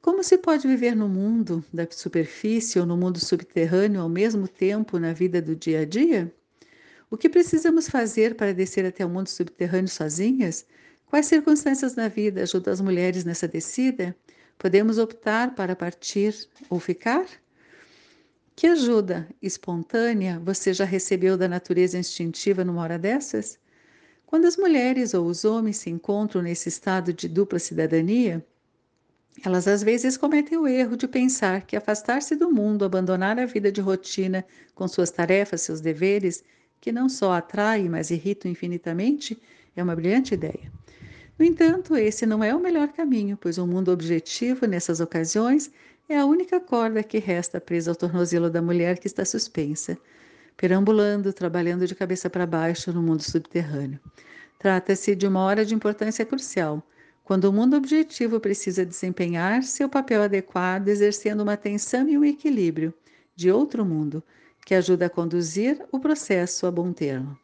Como 0.00 0.22
se 0.22 0.38
pode 0.38 0.68
viver 0.68 0.94
no 0.94 1.08
mundo 1.08 1.64
da 1.72 1.88
superfície 1.90 2.78
ou 2.78 2.86
no 2.86 2.96
mundo 2.96 3.18
subterrâneo 3.18 4.00
ao 4.00 4.08
mesmo 4.08 4.46
tempo 4.46 4.96
na 5.00 5.12
vida 5.12 5.42
do 5.42 5.56
dia 5.56 5.80
a 5.80 5.84
dia? 5.84 6.32
O 7.12 7.16
que 7.18 7.28
precisamos 7.28 7.90
fazer 7.90 8.36
para 8.36 8.54
descer 8.54 8.86
até 8.86 9.04
o 9.04 9.08
mundo 9.10 9.28
subterrâneo 9.28 9.86
sozinhas? 9.86 10.64
Quais 11.04 11.26
circunstâncias 11.26 11.94
na 11.94 12.08
vida 12.08 12.42
ajudam 12.42 12.72
as 12.72 12.80
mulheres 12.80 13.22
nessa 13.22 13.46
descida? 13.46 14.16
Podemos 14.56 14.96
optar 14.96 15.54
para 15.54 15.76
partir 15.76 16.34
ou 16.70 16.80
ficar? 16.80 17.26
Que 18.56 18.66
ajuda 18.66 19.28
espontânea 19.42 20.40
você 20.42 20.72
já 20.72 20.86
recebeu 20.86 21.36
da 21.36 21.46
natureza 21.46 21.98
instintiva 21.98 22.64
numa 22.64 22.80
hora 22.80 22.98
dessas? 22.98 23.58
Quando 24.24 24.46
as 24.46 24.56
mulheres 24.56 25.12
ou 25.12 25.26
os 25.26 25.44
homens 25.44 25.76
se 25.76 25.90
encontram 25.90 26.40
nesse 26.40 26.70
estado 26.70 27.12
de 27.12 27.28
dupla 27.28 27.58
cidadania, 27.58 28.42
elas 29.44 29.68
às 29.68 29.82
vezes 29.82 30.16
cometem 30.16 30.56
o 30.56 30.66
erro 30.66 30.96
de 30.96 31.06
pensar 31.06 31.66
que 31.66 31.76
afastar-se 31.76 32.34
do 32.34 32.50
mundo, 32.50 32.86
abandonar 32.86 33.38
a 33.38 33.44
vida 33.44 33.70
de 33.70 33.82
rotina 33.82 34.46
com 34.74 34.88
suas 34.88 35.10
tarefas, 35.10 35.60
seus 35.60 35.82
deveres 35.82 36.42
que 36.82 36.90
não 36.90 37.08
só 37.08 37.32
atraem, 37.32 37.88
mas 37.88 38.10
irritam 38.10 38.50
infinitamente, 38.50 39.40
é 39.76 39.82
uma 39.82 39.94
brilhante 39.94 40.34
ideia. 40.34 40.70
No 41.38 41.44
entanto, 41.44 41.96
esse 41.96 42.26
não 42.26 42.42
é 42.42 42.52
o 42.52 42.60
melhor 42.60 42.88
caminho, 42.88 43.38
pois 43.40 43.56
o 43.56 43.64
mundo 43.64 43.92
objetivo, 43.92 44.66
nessas 44.66 44.98
ocasiões, 44.98 45.70
é 46.08 46.18
a 46.18 46.26
única 46.26 46.58
corda 46.58 47.04
que 47.04 47.20
resta 47.20 47.60
presa 47.60 47.92
ao 47.92 47.94
tornozelo 47.94 48.50
da 48.50 48.60
mulher 48.60 48.98
que 48.98 49.06
está 49.06 49.24
suspensa, 49.24 49.96
perambulando, 50.56 51.32
trabalhando 51.32 51.86
de 51.86 51.94
cabeça 51.94 52.28
para 52.28 52.44
baixo 52.46 52.92
no 52.92 53.00
mundo 53.00 53.22
subterrâneo. 53.22 54.00
Trata-se 54.58 55.14
de 55.14 55.24
uma 55.24 55.38
hora 55.38 55.64
de 55.64 55.76
importância 55.76 56.26
crucial, 56.26 56.82
quando 57.22 57.44
o 57.44 57.52
mundo 57.52 57.76
objetivo 57.76 58.40
precisa 58.40 58.84
desempenhar 58.84 59.62
seu 59.62 59.88
papel 59.88 60.20
adequado, 60.20 60.88
exercendo 60.88 61.42
uma 61.42 61.56
tensão 61.56 62.08
e 62.08 62.18
um 62.18 62.24
equilíbrio 62.24 62.92
de 63.36 63.52
outro 63.52 63.84
mundo, 63.84 64.20
que 64.64 64.74
ajuda 64.74 65.06
a 65.06 65.10
conduzir 65.10 65.84
o 65.90 65.98
processo 65.98 66.66
a 66.66 66.70
bom 66.70 66.92
termo. 66.92 67.36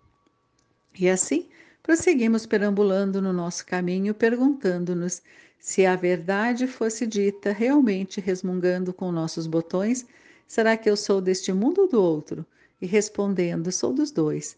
E 0.98 1.08
assim, 1.08 1.48
prosseguimos 1.82 2.46
perambulando 2.46 3.20
no 3.20 3.32
nosso 3.32 3.66
caminho, 3.66 4.14
perguntando-nos 4.14 5.22
se 5.58 5.84
a 5.84 5.96
verdade 5.96 6.66
fosse 6.66 7.06
dita 7.06 7.52
realmente 7.52 8.20
resmungando 8.20 8.92
com 8.92 9.10
nossos 9.10 9.46
botões, 9.46 10.06
será 10.46 10.76
que 10.76 10.88
eu 10.88 10.96
sou 10.96 11.20
deste 11.20 11.52
mundo 11.52 11.82
ou 11.82 11.88
do 11.88 12.00
outro? 12.00 12.46
E 12.80 12.86
respondendo, 12.86 13.72
sou 13.72 13.92
dos 13.92 14.12
dois. 14.12 14.56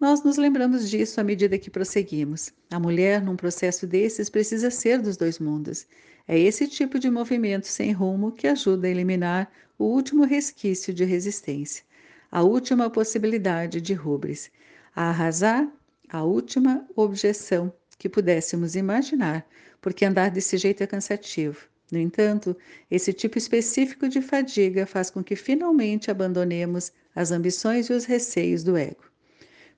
Nós 0.00 0.24
nos 0.24 0.36
lembramos 0.36 0.90
disso 0.90 1.20
à 1.20 1.24
medida 1.24 1.58
que 1.58 1.70
prosseguimos. 1.70 2.52
A 2.70 2.80
mulher, 2.80 3.22
num 3.22 3.36
processo 3.36 3.86
desses, 3.86 4.28
precisa 4.28 4.70
ser 4.70 5.00
dos 5.00 5.16
dois 5.16 5.38
mundos. 5.38 5.86
É 6.26 6.38
esse 6.38 6.66
tipo 6.66 6.98
de 6.98 7.10
movimento 7.10 7.66
sem 7.66 7.92
rumo 7.92 8.32
que 8.32 8.48
ajuda 8.48 8.88
a 8.88 8.90
eliminar 8.90 9.50
o 9.78 9.84
último 9.84 10.24
resquício 10.24 10.92
de 10.92 11.04
resistência 11.04 11.84
a 12.30 12.42
última 12.42 12.88
possibilidade 12.88 13.80
de 13.80 13.94
rubris, 13.94 14.50
a 14.94 15.10
arrasar 15.10 15.70
a 16.08 16.22
última 16.24 16.86
objeção 16.94 17.72
que 17.98 18.08
pudéssemos 18.08 18.74
imaginar, 18.76 19.46
porque 19.80 20.04
andar 20.04 20.30
desse 20.30 20.56
jeito 20.56 20.82
é 20.82 20.86
cansativo. 20.86 21.68
No 21.90 21.98
entanto, 21.98 22.56
esse 22.90 23.12
tipo 23.12 23.36
específico 23.36 24.08
de 24.08 24.22
fadiga 24.22 24.86
faz 24.86 25.10
com 25.10 25.24
que 25.24 25.34
finalmente 25.34 26.10
abandonemos 26.10 26.92
as 27.14 27.32
ambições 27.32 27.88
e 27.88 27.92
os 27.92 28.04
receios 28.04 28.62
do 28.62 28.76
ego, 28.76 29.04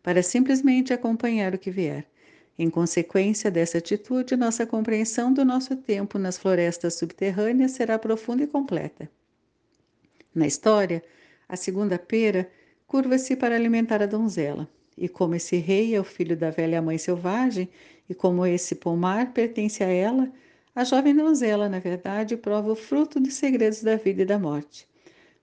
para 0.03 0.23
simplesmente 0.23 0.93
acompanhar 0.93 1.55
o 1.55 1.59
que 1.59 1.71
vier. 1.71 2.07
Em 2.59 2.69
consequência 2.69 3.51
dessa 3.51 3.79
atitude, 3.79 4.37
nossa 4.37 4.67
compreensão 4.67 5.33
do 5.33 5.45
nosso 5.45 5.75
tempo 5.75 6.19
nas 6.19 6.37
florestas 6.37 6.95
subterrâneas 6.95 7.73
será 7.73 7.99
profunda 7.99 8.43
e 8.43 8.47
completa. 8.47 9.11
Na 10.35 10.47
história, 10.47 11.03
a 11.53 11.57
segunda 11.57 11.99
pera 11.99 12.51
curva-se 12.87 13.37
para 13.37 13.55
alimentar 13.55 14.03
a 14.03 14.07
donzela. 14.07 14.67
E 14.97 15.07
como 15.07 15.35
esse 15.35 15.57
rei 15.57 15.95
é 15.95 16.01
o 16.01 16.05
filho 16.05 16.35
da 16.35 16.49
velha 16.49 16.81
mãe 16.81 16.97
selvagem, 16.97 17.69
e 18.09 18.15
como 18.15 18.47
esse 18.47 18.75
pomar 18.75 19.35
pertence 19.35 19.85
a 19.85 19.87
ela, 19.87 20.33
a 20.75 20.83
jovem 20.83 21.15
donzela, 21.15 21.69
na 21.69 21.79
verdade, 21.79 22.39
prova 22.39 22.73
o 22.73 22.75
fruto 22.75 23.21
dos 23.21 23.35
segredos 23.35 23.83
da 23.83 23.97
vida 23.97 24.23
e 24.23 24.25
da 24.25 24.39
morte. 24.39 24.89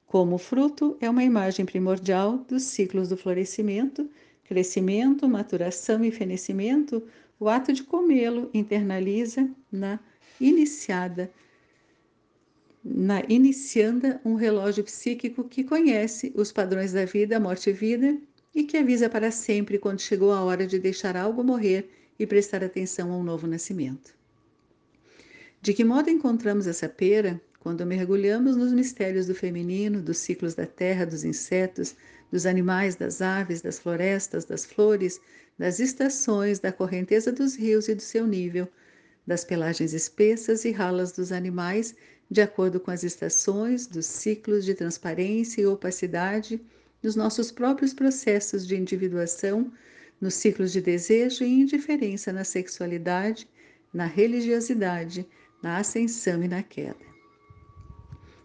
Como 0.08 0.34
o 0.34 0.40
fruto 0.40 0.98
é 1.00 1.08
uma 1.08 1.24
imagem 1.24 1.64
primordial 1.64 2.40
dos 2.40 2.64
ciclos 2.64 3.10
do 3.10 3.16
florescimento, 3.16 4.10
crescimento, 4.46 5.30
maturação 5.30 6.04
e 6.04 6.10
fenecimento, 6.10 7.04
o 7.40 7.48
ato 7.48 7.72
de 7.72 7.84
comê-lo 7.84 8.50
internaliza 8.52 9.48
na 9.72 10.00
iniciada 10.42 11.30
na, 12.92 13.24
iniciando 13.30 14.20
um 14.26 14.34
relógio 14.34 14.84
psíquico 14.84 15.44
que 15.44 15.64
conhece 15.64 16.34
os 16.36 16.52
padrões 16.52 16.92
da 16.92 17.06
vida, 17.06 17.40
morte 17.40 17.70
e 17.70 17.74
vida 17.74 18.18
e 18.54 18.64
que 18.64 18.78
avisa 18.78 19.08
para 19.08 19.30
sempre 19.30 19.78
quando 19.78 20.02
chegou 20.02 20.32
a 20.32 20.42
hora 20.42 20.66
de 20.66 20.80
deixar 20.80 21.16
algo 21.16 21.44
morrer 21.44 21.88
e 22.18 22.26
prestar 22.26 22.64
atenção 22.64 23.12
ao 23.12 23.24
novo 23.24 23.46
nascimento. 23.46 24.16
De 25.62 25.72
que 25.74 25.84
modo 25.84 26.10
encontramos 26.10 26.66
essa 26.66 26.90
pera 26.90 27.40
quando 27.60 27.86
mergulhamos 27.86 28.56
nos 28.56 28.74
mistérios 28.74 29.28
do 29.28 29.36
feminino, 29.36 30.02
dos 30.02 30.18
ciclos 30.18 30.56
da 30.56 30.66
terra, 30.66 31.06
dos 31.06 31.24
insetos, 31.24 31.96
dos 32.32 32.46
animais, 32.48 32.96
das 32.96 33.22
aves, 33.22 33.62
das 33.62 33.78
florestas, 33.78 34.46
das 34.46 34.66
flores, 34.66 35.22
das 35.60 35.80
estações, 35.80 36.60
da 36.60 36.72
correnteza 36.72 37.32
dos 37.32 37.56
rios 37.56 37.88
e 37.88 37.94
do 37.94 38.02
seu 38.02 38.26
nível, 38.26 38.68
das 39.28 39.44
pelagens 39.44 39.94
espessas 39.94 40.66
e 40.66 40.72
ralas 40.72 41.12
dos 41.12 41.32
animais 41.32 41.94
de 42.30 42.42
acordo 42.42 42.80
com 42.80 42.92
as 42.92 43.04
estações, 43.04 43.88
dos 43.88 44.06
ciclos 44.06 44.64
de 44.64 44.76
transparência 44.76 45.62
e 45.62 45.66
opacidade, 45.66 46.62
nos 47.02 47.16
nossos 47.16 47.52
próprios 47.52 47.94
processos 47.94 48.68
de 48.68 48.76
individuação, 48.76 49.72
nos 50.22 50.36
ciclos 50.36 50.72
de 50.72 50.82
desejo 50.82 51.44
e 51.44 51.62
indiferença 51.62 52.32
na 52.32 52.44
sexualidade, 52.44 53.48
na 53.94 54.06
religiosidade, 54.06 55.26
na 55.64 55.78
ascensão 55.78 56.44
e 56.44 56.48
na 56.48 56.62
queda. 56.62 57.10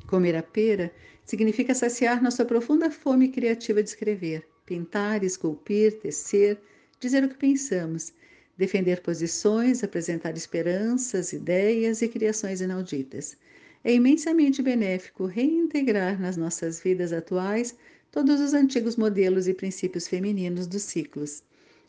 Comer 0.07 0.37
a 0.37 0.43
pera 0.43 0.93
significa 1.27 1.75
saciar 1.75 2.23
nossa 2.23 2.45
profunda 2.45 2.91
fome 2.91 3.29
criativa 3.29 3.83
de 3.83 3.89
escrever, 3.89 4.47
pintar, 4.65 5.23
esculpir, 5.25 5.99
tecer, 6.01 6.59
dizer 7.01 7.25
o 7.25 7.29
que 7.29 7.37
pensamos, 7.37 8.13
defender 8.57 9.03
posições, 9.03 9.83
apresentar 9.83 10.37
esperanças, 10.37 11.33
ideias 11.33 12.03
e 12.03 12.09
criações 12.09 12.61
inauditas. 12.61 13.37
É 13.85 13.93
imensamente 13.93 14.63
benéfico 14.63 15.27
reintegrar 15.27 16.19
nas 16.19 16.39
nossas 16.39 16.81
vidas 16.81 17.13
atuais 17.13 17.77
todos 18.11 18.41
os 18.41 18.55
antigos 18.55 18.97
modelos 18.97 19.47
e 19.47 19.53
princípios 19.53 20.09
femininos 20.09 20.67
dos 20.67 20.83
ciclos 20.83 21.43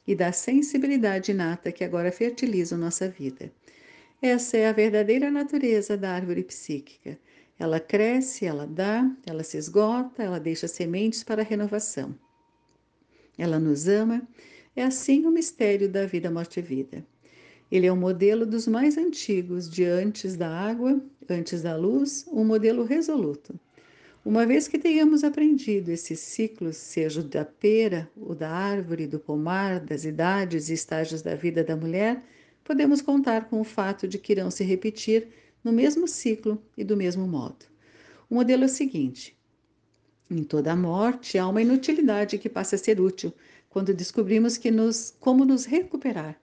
e 0.06 0.14
da 0.14 0.34
sensibilidade 0.34 1.32
inata 1.32 1.72
que 1.72 1.86
agora 1.86 2.12
fertilizam 2.12 2.78
nossa 2.78 3.08
vida. 3.08 3.50
Essa 4.22 4.58
é 4.58 4.68
a 4.68 4.74
verdadeira 4.74 5.32
natureza 5.32 5.96
da 5.96 6.12
árvore 6.12 6.44
psíquica. 6.44 7.18
Ela 7.58 7.80
cresce, 7.80 8.46
ela 8.46 8.68
dá, 8.68 9.10
ela 9.26 9.44
se 9.44 9.56
esgota, 9.58 10.22
ela 10.22 10.40
deixa 10.40 10.68
sementes 10.68 11.24
para 11.24 11.42
a 11.42 11.46
renovação. 11.46 12.14
Ela 13.38 13.58
nos 13.58 13.88
ama, 13.88 14.28
é 14.76 14.84
assim 14.84 15.26
o 15.26 15.32
mistério 15.32 15.88
da 15.88 16.06
vida, 16.06 16.30
morte 16.30 16.60
e 16.60 16.64
vida. 16.64 17.06
Ele 17.72 17.88
é 17.88 17.92
um 17.92 17.98
modelo 17.98 18.46
dos 18.46 18.68
mais 18.68 18.98
antigos, 18.98 19.70
de 19.70 19.84
antes 19.84 20.36
da 20.36 20.50
água, 20.50 21.02
antes 21.30 21.62
da 21.62 21.76
luz, 21.76 22.26
um 22.32 22.46
modelo 22.46 22.84
resoluto. 22.84 23.60
Uma 24.24 24.46
vez 24.46 24.68
que 24.68 24.80
tenhamos 24.80 25.24
aprendido 25.24 25.90
esses 25.90 26.20
ciclos, 26.20 26.78
seja 26.78 27.22
o 27.22 27.24
da 27.24 27.46
pera, 27.46 28.10
o 28.16 28.34
da 28.34 28.50
árvore, 28.50 29.06
do 29.06 29.20
pomar, 29.20 29.80
das 29.80 30.04
idades 30.04 30.70
e 30.70 30.74
estágios 30.74 31.22
da 31.22 31.36
vida 31.36 31.64
da 31.64 31.76
mulher, 31.76 32.24
podemos 32.64 33.02
contar 33.02 33.46
com 33.50 33.62
o 33.62 33.64
fato 33.64 34.08
de 34.08 34.18
que 34.18 34.34
irão 34.34 34.50
se 34.50 34.64
repetir 34.64 35.28
no 35.64 35.72
mesmo 35.72 36.08
ciclo 36.08 36.62
e 36.76 36.84
do 36.84 36.98
mesmo 36.98 37.28
modo. 37.28 37.66
O 38.30 38.36
modelo 38.36 38.64
é 38.64 38.66
o 38.66 38.70
seguinte: 38.70 39.38
em 40.30 40.44
toda 40.44 40.76
morte 40.76 41.38
há 41.38 41.48
uma 41.48 41.62
inutilidade 41.62 42.38
que 42.40 42.50
passa 42.50 42.76
a 42.76 42.80
ser 42.80 43.00
útil 43.00 43.32
quando 43.70 43.94
descobrimos 43.94 44.58
que 44.58 44.72
nos, 44.72 45.16
como 45.20 45.46
nos 45.46 45.66
recuperar. 45.66 46.40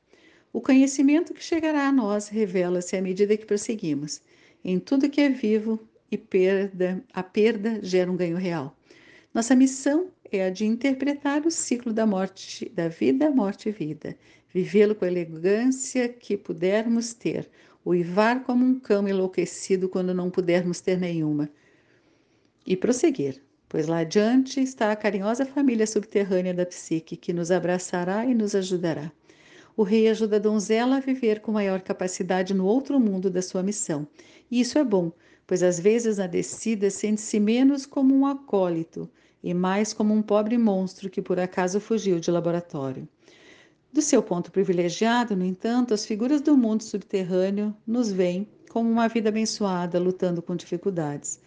O 0.53 0.61
conhecimento 0.61 1.33
que 1.33 1.43
chegará 1.43 1.88
a 1.88 1.93
nós 1.93 2.29
revela-se 2.29 2.95
à 2.95 3.01
medida 3.01 3.37
que 3.37 3.47
prosseguimos. 3.47 4.21
Em 4.62 4.79
tudo 4.79 5.09
que 5.09 5.21
é 5.21 5.31
vivo 5.31 5.81
e 6.11 6.19
perda, 6.19 7.03
a 7.11 7.23
perda 7.23 7.81
gera 7.83 8.12
um 8.12 8.17
ganho 8.17 8.37
real. 8.37 8.77
Nossa 9.33 9.57
missão 9.57 10.11
é 10.31 10.45
a 10.45 10.51
de 10.51 10.67
interpretar 10.67 11.47
o 11.47 11.51
ciclo 11.51 11.91
da 11.91 12.05
morte, 12.05 12.69
da 12.69 12.87
vida, 12.87 13.31
morte 13.31 13.71
e 13.71 13.73
vida, 13.73 14.15
vivê-lo 14.53 14.95
com 14.95 15.07
a 15.07 15.09
elegância 15.09 16.07
que 16.07 16.37
pudermos 16.37 17.15
ter, 17.15 17.49
uivar 17.85 18.43
como 18.45 18.62
um 18.62 18.79
cão 18.79 19.09
enlouquecido 19.09 19.88
quando 19.88 20.12
não 20.12 20.31
pudermos 20.31 20.83
ter 20.83 20.99
nenhuma. 20.99 21.49
E 22.67 22.77
prosseguir, 22.77 23.43
pois 23.71 23.87
lá 23.87 24.01
adiante 24.01 24.61
está 24.61 24.93
a 24.93 24.97
carinhosa 24.97 25.47
família 25.47 25.87
subterrânea 25.87 26.53
da 26.53 26.67
psique 26.67 27.17
que 27.17 27.33
nos 27.33 27.51
abraçará 27.51 28.27
e 28.27 28.35
nos 28.35 28.55
ajudará. 28.55 29.11
O 29.76 29.82
rei 29.82 30.08
ajuda 30.08 30.37
a 30.37 30.38
donzela 30.38 30.96
a 30.96 31.00
viver 31.00 31.40
com 31.40 31.52
maior 31.52 31.80
capacidade 31.80 32.52
no 32.52 32.66
outro 32.66 33.00
mundo 33.00 33.30
da 33.30 33.40
sua 33.40 33.62
missão. 33.62 34.06
E 34.50 34.61
isso 34.61 34.78
é 34.78 34.85
bom, 34.85 35.12
pois 35.46 35.62
às 35.62 35.80
vezes 35.80 36.18
na 36.18 36.26
descida 36.26 36.90
sente-se 36.90 37.40
menos 37.40 37.87
como 37.87 38.14
um 38.14 38.26
acólito 38.26 39.08
e 39.42 39.52
mais 39.52 39.92
como 39.92 40.14
um 40.14 40.22
pobre 40.22 40.56
monstro 40.56 41.11
que 41.11 41.22
por 41.22 41.38
acaso 41.40 41.80
fugiu 41.80 42.20
de 42.20 42.30
laboratório. 42.30 43.08
Do 43.92 44.00
seu 44.00 44.22
ponto 44.22 44.50
privilegiado, 44.50 45.37
no 45.37 45.44
entanto, 45.44 45.92
as 45.92 46.06
figuras 46.06 46.40
do 46.40 46.56
mundo 46.56 46.82
subterrâneo 46.82 47.76
nos 47.87 48.11
veem 48.11 48.48
como 48.70 48.90
uma 48.90 49.08
vida 49.08 49.28
abençoada 49.28 49.98
lutando 49.98 50.40
com 50.40 50.56
dificuldades. 50.56 51.38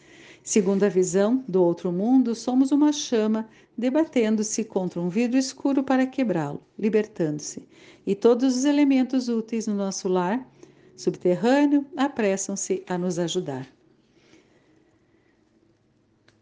Segundo 0.47 0.83
a 0.83 0.89
visão 0.89 1.43
do 1.47 1.63
outro 1.63 1.91
mundo, 1.91 2.35
somos 2.35 2.71
uma 2.71 2.93
chama 2.93 3.49
debatendo-se 3.75 4.63
contra 4.63 5.01
um 5.01 5.09
vidro 5.09 5.39
escuro 5.39 5.83
para 5.83 6.05
quebrá-lo, 6.05 6.61
libertando-se. 6.77 7.67
E 8.05 8.13
todos 8.13 8.55
os 8.55 8.63
elementos 8.63 9.27
úteis 9.27 9.65
no 9.65 9.73
nosso 9.73 10.07
lar 10.07 10.47
subterrâneo 10.95 11.83
apressam-se 11.97 12.83
a 12.87 12.95
nos 12.95 13.17
ajudar. 13.17 13.67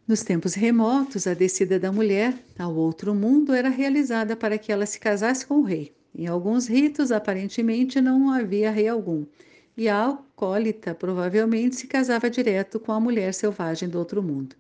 Nos 0.06 0.22
tempos 0.22 0.54
remotos, 0.54 1.26
a 1.26 1.34
descida 1.34 1.80
da 1.80 1.90
mulher 1.90 2.38
ao 2.60 2.76
outro 2.76 3.16
mundo 3.16 3.54
era 3.54 3.70
realizada 3.70 4.36
para 4.36 4.58
que 4.58 4.70
ela 4.70 4.86
se 4.86 5.00
casasse 5.00 5.48
com 5.48 5.60
o 5.60 5.64
rei. 5.64 5.96
Em 6.14 6.28
alguns 6.28 6.68
ritos, 6.68 7.10
aparentemente, 7.10 8.02
não 8.02 8.30
havia 8.30 8.70
rei 8.70 8.90
algum, 8.90 9.26
e 9.76 9.90
a 9.90 9.98
alcoólita 9.98 10.94
provavelmente 10.94 11.76
se 11.76 11.88
casava 11.88 12.30
direto 12.30 12.80
com 12.80 12.92
a 12.92 13.00
mulher 13.00 13.34
selvagem 13.34 13.90
do 13.90 14.00
outro 14.00 14.22
mundo. 14.22 14.56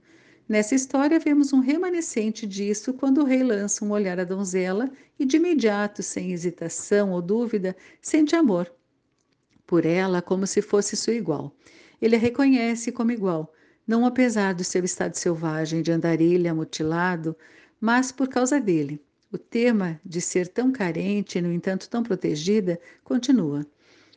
Nessa 0.48 0.76
história, 0.76 1.20
vemos 1.20 1.54
um 1.54 1.60
remanescente 1.60 2.46
disso 2.46 2.94
quando 2.94 3.22
o 3.22 3.26
rei 3.26 3.44
lança 3.44 3.86
um 3.86 3.92
olhar 3.92 4.20
à 4.20 4.24
donzela 4.24 4.92
e, 5.18 5.26
de 5.26 5.38
imediato, 5.38 6.04
sem 6.04 6.32
hesitação 6.34 7.12
ou 7.12 7.22
dúvida, 7.22 7.76
sente 8.02 8.36
amor 8.36 8.72
por 9.66 9.86
ela 9.86 10.22
como 10.22 10.46
se 10.46 10.62
fosse 10.62 10.96
sua 10.96 11.14
igual. 11.14 11.56
Ele 12.02 12.18
a 12.18 12.20
reconhece 12.20 12.92
como 12.92 13.12
igual 13.12 13.54
não 13.86 14.06
apesar 14.06 14.54
do 14.54 14.64
seu 14.64 14.84
estado 14.84 15.16
selvagem 15.16 15.82
de 15.82 15.92
andarilha 15.92 16.54
mutilado, 16.54 17.36
mas 17.80 18.12
por 18.12 18.28
causa 18.28 18.60
dele. 18.60 19.02
O 19.32 19.38
tema 19.38 20.00
de 20.06 20.22
ser 20.22 20.48
tão 20.48 20.72
carente 20.72 21.38
e, 21.38 21.42
no 21.42 21.52
entanto, 21.52 21.90
tão 21.90 22.04
protegida 22.04 22.80
continua. 23.04 23.66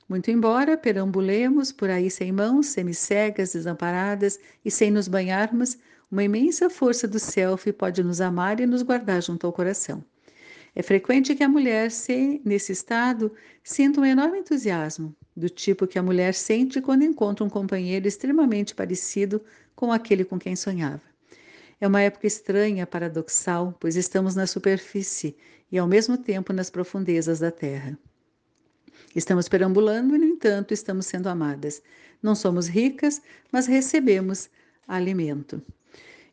Muito 0.09 0.31
embora 0.31 0.77
perambulemos 0.77 1.73
por 1.73 1.91
aí 1.91 2.11
sem 2.11 2.31
mãos, 2.31 2.67
semi-cegas, 2.67 3.53
desamparadas 3.53 4.39
e 4.65 4.71
sem 4.71 4.91
nos 4.91 5.09
banharmos, 5.09 5.77
uma 6.11 6.23
imensa 6.23 6.71
força 6.71 7.09
do 7.09 7.19
self 7.19 7.73
pode 7.73 8.03
nos 8.05 8.21
amar 8.21 8.61
e 8.61 8.67
nos 8.67 8.83
guardar 8.83 9.21
junto 9.21 9.47
ao 9.47 9.53
coração. 9.53 10.05
É 10.77 10.83
frequente 10.83 11.35
que 11.35 11.43
a 11.43 11.49
mulher, 11.49 11.91
se, 11.91 12.41
nesse 12.45 12.71
estado, 12.71 13.33
sinta 13.65 14.01
um 14.01 14.05
enorme 14.05 14.39
entusiasmo, 14.39 15.17
do 15.35 15.49
tipo 15.49 15.87
que 15.87 15.99
a 15.99 16.03
mulher 16.03 16.35
sente 16.35 16.81
quando 16.81 17.03
encontra 17.03 17.45
um 17.45 17.51
companheiro 17.51 18.07
extremamente 18.07 18.75
parecido 18.75 19.43
com 19.75 19.91
aquele 19.91 20.25
com 20.25 20.39
quem 20.39 20.55
sonhava. 20.55 21.03
É 21.81 21.89
uma 21.89 22.03
época 22.03 22.27
estranha, 22.27 22.87
paradoxal, 22.87 23.75
pois 23.81 23.97
estamos 23.97 24.35
na 24.35 24.47
superfície 24.47 25.37
e 25.73 25.79
ao 25.79 25.89
mesmo 25.89 26.17
tempo 26.17 26.53
nas 26.53 26.71
profundezas 26.71 27.41
da 27.41 27.51
terra. 27.51 27.99
Estamos 29.17 29.49
perambulando 29.49 30.15
e, 30.15 30.19
no 30.19 30.27
entanto, 30.27 30.75
estamos 30.75 31.07
sendo 31.07 31.31
amadas. 31.31 31.83
Não 32.23 32.35
somos 32.35 32.67
ricas, 32.67 33.23
mas 33.51 33.67
recebemos 33.67 34.51
alimento. 34.87 35.63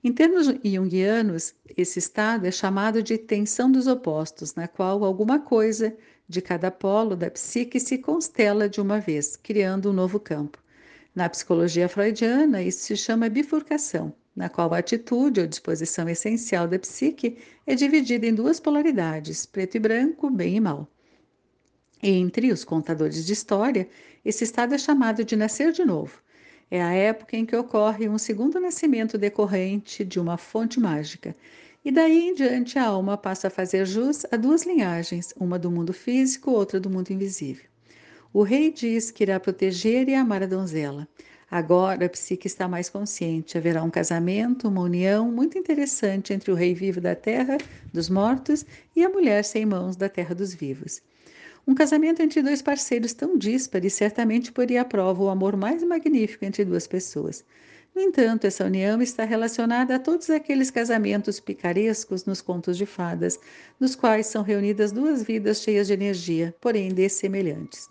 Em 0.03 0.11
termos 0.11 0.47
junguianos, 0.61 1.55
esse 1.77 1.97
estado 1.97 2.45
é 2.45 2.51
chamado 2.51 3.01
de 3.01 3.17
tensão 3.17 3.71
dos 3.71 3.87
opostos, 3.87 4.53
na 4.55 4.67
qual 4.67 5.05
alguma 5.05 5.39
coisa 5.39 5.95
de 6.27 6.41
cada 6.41 6.69
polo 6.69 7.15
da 7.15 7.31
psique 7.31 7.79
se 7.79 7.99
constela 7.99 8.67
de 8.67 8.81
uma 8.81 8.99
vez, 8.99 9.37
criando 9.37 9.89
um 9.89 9.93
novo 9.93 10.19
campo. 10.19 10.61
Na 11.15 11.29
psicologia 11.29 11.87
freudiana, 11.87 12.61
isso 12.61 12.79
se 12.81 12.97
chama 12.97 13.29
bifurcação, 13.29 14.13
na 14.35 14.49
qual 14.49 14.73
a 14.73 14.79
atitude 14.79 15.39
ou 15.39 15.47
disposição 15.47 16.09
essencial 16.09 16.67
da 16.67 16.77
psique 16.77 17.37
é 17.65 17.75
dividida 17.75 18.27
em 18.27 18.35
duas 18.35 18.59
polaridades, 18.59 19.45
preto 19.45 19.75
e 19.75 19.79
branco, 19.79 20.29
bem 20.29 20.57
e 20.57 20.59
mal. 20.59 20.92
Entre 22.03 22.51
os 22.51 22.63
contadores 22.63 23.25
de 23.25 23.33
história, 23.33 23.87
esse 24.23 24.43
estado 24.43 24.75
é 24.75 24.77
chamado 24.77 25.23
de 25.23 25.35
nascer 25.35 25.71
de 25.71 25.83
novo 25.83 26.21
é 26.73 26.81
a 26.81 26.91
época 26.91 27.37
em 27.37 27.45
que 27.45 27.55
ocorre 27.55 28.09
um 28.09 28.17
segundo 28.17 28.59
nascimento 28.59 29.15
decorrente 29.15 30.03
de 30.03 30.19
uma 30.19 30.39
fonte 30.39 30.79
mágica. 30.79 31.35
E 31.85 31.91
daí 31.91 32.29
em 32.29 32.33
diante 32.33 32.79
a 32.79 32.85
alma 32.85 33.15
passa 33.15 33.47
a 33.47 33.51
fazer 33.51 33.85
jus 33.85 34.25
a 34.31 34.37
duas 34.37 34.63
linhagens, 34.65 35.35
uma 35.39 35.59
do 35.59 35.69
mundo 35.69 35.93
físico, 35.93 36.49
outra 36.49 36.79
do 36.79 36.89
mundo 36.89 37.11
invisível. 37.11 37.65
O 38.33 38.41
rei 38.41 38.71
diz 38.71 39.11
que 39.11 39.23
irá 39.23 39.39
proteger 39.39 40.09
e 40.09 40.15
amar 40.15 40.41
a 40.41 40.47
donzela. 40.47 41.07
Agora 41.51 42.07
a 42.07 42.09
psique 42.09 42.47
está 42.47 42.67
mais 42.67 42.89
consciente. 42.89 43.55
Haverá 43.55 43.83
um 43.83 43.91
casamento, 43.91 44.67
uma 44.67 44.81
união 44.81 45.31
muito 45.31 45.59
interessante 45.59 46.33
entre 46.33 46.51
o 46.51 46.55
rei 46.55 46.73
vivo 46.73 46.99
da 46.99 47.13
terra 47.13 47.55
dos 47.93 48.09
mortos 48.09 48.65
e 48.95 49.03
a 49.03 49.09
mulher 49.09 49.43
sem 49.43 49.63
mãos 49.63 49.95
da 49.95 50.09
terra 50.09 50.33
dos 50.33 50.55
vivos. 50.55 51.03
Um 51.65 51.73
casamento 51.73 52.21
entre 52.21 52.41
dois 52.41 52.61
parceiros 52.61 53.13
tão 53.13 53.37
díspares 53.37 53.93
certamente 53.93 54.51
poria 54.51 54.81
à 54.81 54.85
prova 54.85 55.23
o 55.23 55.29
amor 55.29 55.55
mais 55.55 55.81
magnífico 55.81 56.43
entre 56.43 56.65
duas 56.65 56.85
pessoas. 56.85 57.45
No 57.95 58.01
entanto, 58.01 58.45
essa 58.45 58.65
união 58.65 59.01
está 59.01 59.23
relacionada 59.23 59.95
a 59.95 59.99
todos 59.99 60.29
aqueles 60.29 60.69
casamentos 60.69 61.39
picarescos 61.39 62.25
nos 62.25 62.41
contos 62.41 62.77
de 62.77 62.85
fadas, 62.85 63.39
nos 63.79 63.95
quais 63.95 64.27
são 64.27 64.43
reunidas 64.43 64.91
duas 64.91 65.23
vidas 65.23 65.61
cheias 65.61 65.87
de 65.87 65.93
energia, 65.93 66.53
porém 66.59 66.93
dessemelhantes. 66.93 67.87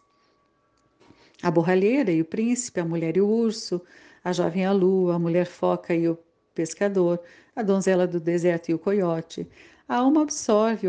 A 1.42 1.50
borralheira 1.50 2.12
e 2.12 2.20
o 2.20 2.26
príncipe, 2.26 2.78
a 2.78 2.84
mulher 2.84 3.16
e 3.16 3.22
o 3.22 3.28
urso, 3.28 3.80
a 4.22 4.32
jovem 4.32 4.66
a 4.66 4.72
lua, 4.72 5.14
a 5.14 5.18
mulher 5.18 5.46
foca 5.46 5.94
e 5.94 6.08
o 6.08 6.18
pescador, 6.54 7.20
a 7.56 7.62
donzela 7.62 8.06
do 8.06 8.20
deserto 8.20 8.68
e 8.68 8.74
o 8.74 8.78
coiote. 8.78 9.48
A 9.88 9.96
alma 9.96 10.22
absorve 10.22 10.88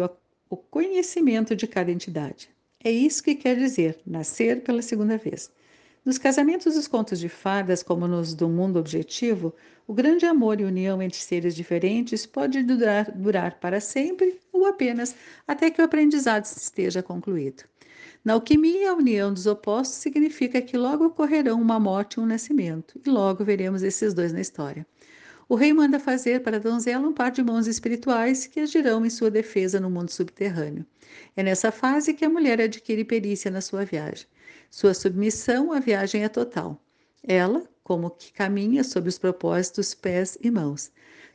o 0.49 0.57
conhecimento 0.57 1.55
de 1.55 1.65
cada 1.65 1.89
entidade. 1.89 2.53
É 2.83 2.91
isso 2.91 3.23
que 3.23 3.33
quer 3.33 3.55
dizer 3.55 3.97
nascer 4.05 4.61
pela 4.61 4.81
segunda 4.81 5.17
vez. 5.17 5.49
Nos 6.03 6.17
casamentos 6.17 6.75
dos 6.75 6.85
contos 6.85 7.17
de 7.17 7.29
fadas, 7.29 7.81
como 7.81 8.05
nos 8.09 8.33
do 8.33 8.49
mundo 8.49 8.77
objetivo, 8.77 9.55
o 9.87 9.93
grande 9.93 10.25
amor 10.25 10.59
e 10.59 10.65
união 10.65 11.01
entre 11.01 11.17
seres 11.17 11.55
diferentes 11.55 12.25
pode 12.25 12.61
durar, 12.61 13.09
durar 13.11 13.57
para 13.61 13.79
sempre 13.79 14.37
ou 14.51 14.65
apenas 14.65 15.15
até 15.47 15.71
que 15.71 15.81
o 15.81 15.85
aprendizado 15.85 16.43
esteja 16.43 17.01
concluído. 17.01 17.63
Na 18.25 18.33
alquimia, 18.33 18.91
a 18.91 18.95
união 18.95 19.33
dos 19.33 19.47
opostos 19.47 19.99
significa 19.99 20.61
que 20.61 20.77
logo 20.77 21.05
ocorrerão 21.05 21.61
uma 21.61 21.79
morte 21.79 22.15
e 22.15 22.19
um 22.19 22.25
nascimento, 22.25 22.99
e 23.05 23.09
logo 23.09 23.45
veremos 23.45 23.81
esses 23.81 24.13
dois 24.13 24.33
na 24.33 24.41
história. 24.41 24.85
O 25.49 25.55
rei 25.55 25.73
manda 25.73 25.99
fazer 25.99 26.41
para 26.41 26.57
a 26.57 26.59
donzela 26.59 27.07
um 27.07 27.13
par 27.13 27.31
de 27.31 27.43
mãos 27.43 27.67
espirituais 27.67 28.47
que 28.47 28.59
agirão 28.61 29.05
em 29.05 29.09
sua 29.09 29.29
defesa 29.29 29.79
no 29.79 29.89
mundo 29.89 30.09
subterrâneo. 30.09 30.85
É 31.35 31.43
nessa 31.43 31.71
fase 31.71 32.13
que 32.13 32.23
a 32.23 32.29
mulher 32.29 32.61
adquire 32.61 33.03
perícia 33.03 33.51
na 33.51 33.61
sua 33.61 33.83
viagem. 33.83 34.25
Sua 34.69 34.93
submissão 34.93 35.71
à 35.71 35.79
viagem 35.79 36.23
é 36.23 36.29
total. 36.29 36.81
Ela, 37.21 37.63
como 37.83 38.09
que 38.09 38.31
caminha 38.31 38.83
sob 38.83 39.09
os 39.09 39.17
propósitos 39.17 39.93
pés 39.93 40.37
e 40.41 40.49
mãos. 40.49 40.91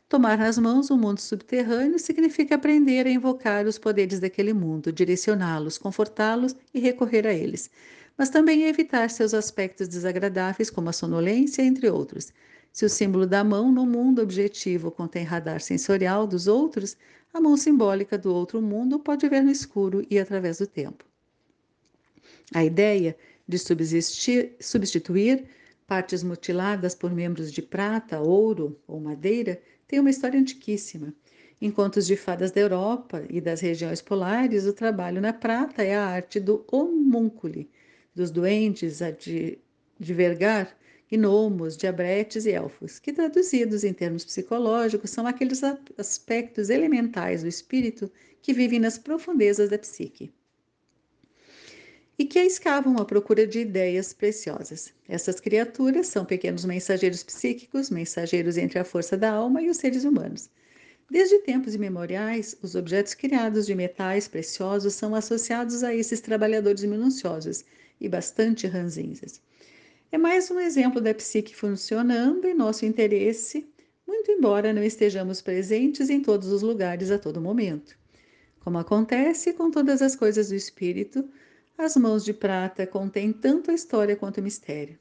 Tomar 0.09 0.39
nas 0.39 0.57
mãos 0.57 0.89
o 0.89 0.97
mundo 0.97 1.19
subterrâneo 1.19 1.99
significa 1.99 2.55
aprender 2.55 3.05
a 3.05 3.11
invocar 3.11 3.67
os 3.67 3.77
poderes 3.77 4.19
daquele 4.19 4.53
mundo, 4.53 4.91
direcioná-los, 4.91 5.77
confortá-los 5.77 6.55
e 6.73 6.79
recorrer 6.79 7.27
a 7.27 7.33
eles, 7.33 7.69
mas 8.17 8.31
também 8.31 8.63
evitar 8.63 9.09
seus 9.11 9.35
aspectos 9.35 9.87
desagradáveis, 9.87 10.71
como 10.71 10.89
a 10.89 10.93
sonolência, 10.93 11.61
entre 11.61 11.87
outros. 11.91 12.33
Se 12.71 12.85
o 12.85 12.89
símbolo 12.89 13.25
da 13.25 13.43
mão 13.43 13.71
no 13.71 13.85
mundo 13.85 14.21
objetivo 14.21 14.91
contém 14.91 15.23
radar 15.23 15.61
sensorial 15.61 16.27
dos 16.27 16.47
outros, 16.47 16.95
a 17.33 17.41
mão 17.41 17.57
simbólica 17.57 18.17
do 18.17 18.33
outro 18.33 18.61
mundo 18.61 18.99
pode 18.99 19.27
ver 19.27 19.41
no 19.41 19.51
escuro 19.51 20.05
e 20.09 20.17
através 20.17 20.57
do 20.59 20.67
tempo. 20.67 21.05
A 22.53 22.63
ideia 22.63 23.15
de 23.47 23.57
substituir 24.59 25.45
partes 25.85 26.23
mutiladas 26.23 26.93
por 26.93 27.11
membros 27.11 27.51
de 27.51 27.61
prata, 27.61 28.19
ouro 28.19 28.79
ou 28.87 28.99
madeira 28.99 29.61
tem 29.87 29.99
uma 29.99 30.09
história 30.09 30.39
antiquíssima. 30.39 31.13
Em 31.61 31.69
contos 31.69 32.07
de 32.07 32.15
fadas 32.15 32.51
da 32.51 32.61
Europa 32.61 33.23
e 33.29 33.41
das 33.41 33.59
regiões 33.59 34.01
polares, 34.01 34.65
o 34.65 34.73
trabalho 34.73 35.19
na 35.19 35.33
prata 35.33 35.83
é 35.83 35.95
a 35.95 36.05
arte 36.05 36.39
do 36.39 36.63
homúnculi, 36.71 37.69
dos 38.15 38.31
duendes 38.31 39.01
a 39.01 39.11
de, 39.11 39.59
de 39.99 40.13
vergar, 40.13 40.77
gnomos, 41.11 41.75
diabretes 41.75 42.45
e 42.45 42.51
elfos, 42.51 42.99
que 42.99 43.13
traduzidos 43.13 43.83
em 43.83 43.93
termos 43.93 44.25
psicológicos 44.25 45.09
são 45.09 45.25
aqueles 45.25 45.61
aspectos 45.97 46.69
elementais 46.69 47.41
do 47.41 47.47
espírito 47.47 48.11
que 48.41 48.53
vivem 48.53 48.79
nas 48.79 48.97
profundezas 48.97 49.69
da 49.69 49.77
psique 49.77 50.31
e 52.19 52.25
que 52.25 52.37
a 52.37 52.45
escavam 52.45 52.97
à 52.97 53.05
procura 53.05 53.47
de 53.47 53.59
ideias 53.59 54.11
preciosas. 54.11 54.93
Essas 55.07 55.39
criaturas 55.39 56.07
são 56.07 56.25
pequenos 56.25 56.65
mensageiros 56.65 57.23
psíquicos, 57.23 57.89
mensageiros 57.89 58.57
entre 58.57 58.77
a 58.77 58.83
força 58.83 59.15
da 59.15 59.31
alma 59.31 59.61
e 59.61 59.69
os 59.69 59.77
seres 59.77 60.03
humanos. 60.03 60.49
Desde 61.09 61.39
tempos 61.39 61.73
imemoriais, 61.73 62.57
os 62.61 62.75
objetos 62.75 63.13
criados 63.13 63.65
de 63.65 63.73
metais 63.73 64.27
preciosos 64.27 64.95
são 64.95 65.15
associados 65.15 65.81
a 65.81 65.95
esses 65.95 66.19
trabalhadores 66.19 66.83
minuciosos 66.83 67.63
e 68.01 68.09
bastante 68.09 68.67
ranzinhas. 68.67 69.41
É 70.11 70.17
mais 70.17 70.49
um 70.49 70.59
exemplo 70.59 70.99
da 70.99 71.13
psique 71.13 71.55
funcionando 71.55 72.47
em 72.47 72.55
nosso 72.55 72.83
interesse, 72.83 73.69
muito 74.07 74.31
embora 74.31 74.73
não 74.73 74.83
estejamos 74.83 75.39
presentes 75.39 76.09
em 76.09 76.19
todos 76.19 76.47
os 76.47 76.63
lugares 76.63 77.11
a 77.11 77.19
todo 77.19 77.39
momento. 77.39 77.95
Como 78.59 78.79
acontece 78.79 79.53
com 79.53 79.69
todas 79.69 80.01
as 80.01 80.15
coisas 80.15 80.49
do 80.49 80.55
espírito, 80.55 81.29
as 81.77 81.95
mãos 81.95 82.25
de 82.25 82.33
prata 82.33 82.87
contêm 82.87 83.31
tanto 83.31 83.69
a 83.69 83.73
história 83.75 84.15
quanto 84.15 84.39
o 84.39 84.43
mistério. 84.43 84.97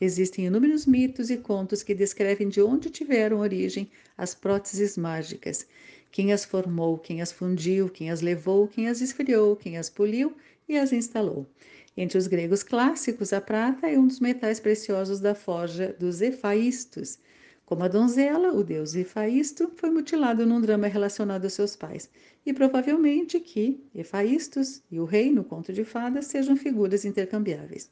Existem 0.00 0.46
inúmeros 0.46 0.86
mitos 0.86 1.28
e 1.28 1.38
contos 1.38 1.82
que 1.82 1.92
descrevem 1.92 2.48
de 2.48 2.62
onde 2.62 2.88
tiveram 2.88 3.40
origem 3.40 3.90
as 4.16 4.32
próteses 4.32 4.96
mágicas, 4.96 5.66
quem 6.12 6.32
as 6.32 6.44
formou, 6.44 6.98
quem 6.98 7.20
as 7.20 7.32
fundiu, 7.32 7.88
quem 7.88 8.12
as 8.12 8.20
levou, 8.20 8.68
quem 8.68 8.86
as 8.88 9.00
esfriou, 9.00 9.56
quem 9.56 9.76
as 9.76 9.90
poliu 9.90 10.36
e 10.68 10.78
as 10.78 10.92
instalou. 10.92 11.48
Entre 11.96 12.18
os 12.18 12.26
gregos 12.26 12.62
clássicos, 12.62 13.32
a 13.32 13.40
prata 13.40 13.88
é 13.88 13.98
um 13.98 14.06
dos 14.06 14.20
metais 14.20 14.60
preciosos 14.60 15.18
da 15.18 15.34
forja 15.34 15.96
dos 15.98 16.20
Efaístos, 16.20 17.18
como 17.66 17.82
a 17.82 17.88
donzela, 17.88 18.54
o 18.54 18.62
deus 18.62 18.94
Efaísto 18.94 19.72
foi 19.74 19.90
mutilado 19.90 20.46
num 20.46 20.60
drama 20.60 20.86
relacionado 20.86 21.46
a 21.46 21.50
seus 21.50 21.74
pais, 21.74 22.08
e 22.46 22.52
provavelmente 22.52 23.40
que 23.40 23.84
Efaístos 23.92 24.84
e 24.88 25.00
o 25.00 25.04
rei 25.04 25.32
no 25.32 25.42
conto 25.42 25.72
de 25.72 25.82
fadas 25.82 26.26
sejam 26.26 26.56
figuras 26.56 27.04
intercambiáveis. 27.04 27.90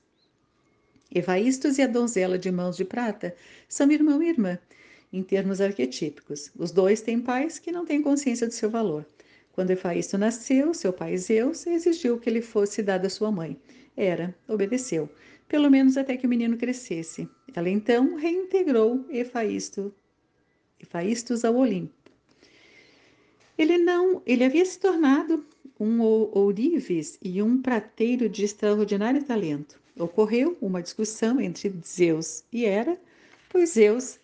Efaístos 1.13 1.77
e 1.79 1.83
a 1.83 1.89
donzela 1.89 2.39
de 2.39 2.53
mãos 2.53 2.77
de 2.77 2.85
prata 2.85 3.35
são 3.69 3.91
irmão 3.91 4.23
e 4.23 4.29
irmã, 4.29 4.61
em 5.13 5.25
termos 5.25 5.61
arquetípicos. 5.61 6.53
Os 6.57 6.71
dois 6.71 7.01
têm 7.01 7.21
pais 7.21 7.59
que 7.59 7.73
não 7.73 7.85
têm 7.85 8.01
consciência 8.01 8.47
do 8.47 8.55
seu 8.55 8.71
valor. 8.71 9.05
Quando 9.51 9.73
Efaísto 9.73 10.17
nasceu, 10.17 10.73
seu 10.73 10.93
pai 10.93 11.17
Zeus 11.17 11.67
exigiu 11.67 12.21
que 12.21 12.31
ele 12.31 12.41
fosse 12.41 12.81
dado 12.81 13.07
à 13.07 13.11
sua 13.11 13.33
mãe. 13.33 13.59
Era, 13.97 14.35
obedeceu 14.49 15.09
pelo 15.49 15.71
menos 15.71 15.97
até 15.97 16.17
que 16.17 16.27
o 16.27 16.29
menino 16.29 16.57
crescesse. 16.57 17.29
Ela 17.55 17.71
então 17.71 18.17
reintegrou 18.17 19.05
Efaísto, 19.09 19.95
Efaístos 20.81 21.45
ao 21.45 21.57
Olimpo. 21.57 21.93
Ele 23.57 23.79
não, 23.79 24.21
ele 24.27 24.45
havia 24.45 24.65
se 24.65 24.79
tornado 24.79 25.45
um 25.79 26.01
ourives 26.01 27.19
e 27.23 27.41
um 27.41 27.61
prateiro 27.61 28.29
de 28.29 28.45
extraordinário 28.45 29.23
talento. 29.23 29.79
Ocorreu 29.97 30.59
uma 30.61 30.83
discussão 30.83 31.41
entre 31.41 31.73
Zeus 31.87 32.43
e 32.53 32.65
Hera, 32.65 32.99
pois 33.49 33.71
Zeus 33.71 34.19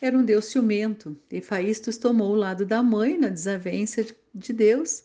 era 0.00 0.18
um 0.18 0.24
deus 0.24 0.46
ciumento. 0.46 1.16
Efaístos 1.30 1.96
tomou 1.96 2.32
o 2.32 2.36
lado 2.36 2.66
da 2.66 2.82
mãe 2.82 3.16
na 3.16 3.28
desavença 3.28 4.04
de 4.34 4.52
Deus 4.52 5.04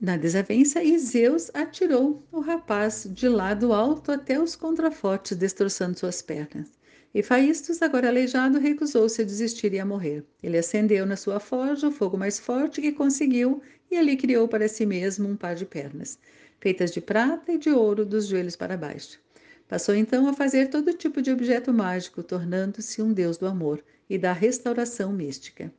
na 0.00 0.16
desavença, 0.16 0.80
Zeus 0.98 1.50
atirou 1.52 2.22
o 2.30 2.40
rapaz 2.40 3.08
de 3.10 3.28
lado 3.28 3.72
alto 3.72 4.12
até 4.12 4.40
os 4.40 4.54
contrafortes, 4.54 5.36
destroçando 5.36 5.98
suas 5.98 6.22
pernas. 6.22 6.78
E 7.12 7.22
Faístos, 7.22 7.82
agora 7.82 8.08
aleijado, 8.08 8.58
recusou-se 8.58 9.20
a 9.20 9.24
desistir 9.24 9.72
e 9.72 9.80
a 9.80 9.84
morrer. 9.84 10.24
Ele 10.42 10.56
acendeu 10.56 11.04
na 11.04 11.16
sua 11.16 11.40
forja 11.40 11.88
o 11.88 11.92
fogo 11.92 12.16
mais 12.16 12.38
forte 12.38 12.80
que 12.80 12.92
conseguiu 12.92 13.60
e 13.90 13.96
ali 13.96 14.16
criou 14.16 14.46
para 14.46 14.68
si 14.68 14.86
mesmo 14.86 15.28
um 15.28 15.36
par 15.36 15.54
de 15.54 15.64
pernas, 15.64 16.18
feitas 16.60 16.92
de 16.92 17.00
prata 17.00 17.52
e 17.52 17.58
de 17.58 17.70
ouro 17.70 18.04
dos 18.04 18.26
joelhos 18.26 18.54
para 18.54 18.76
baixo. 18.76 19.18
Passou 19.66 19.94
então 19.94 20.28
a 20.28 20.32
fazer 20.32 20.68
todo 20.68 20.92
tipo 20.92 21.20
de 21.20 21.30
objeto 21.30 21.72
mágico, 21.72 22.22
tornando-se 22.22 23.02
um 23.02 23.12
deus 23.12 23.36
do 23.36 23.46
amor 23.46 23.82
e 24.08 24.16
da 24.16 24.32
restauração 24.32 25.12
mística. 25.12 25.72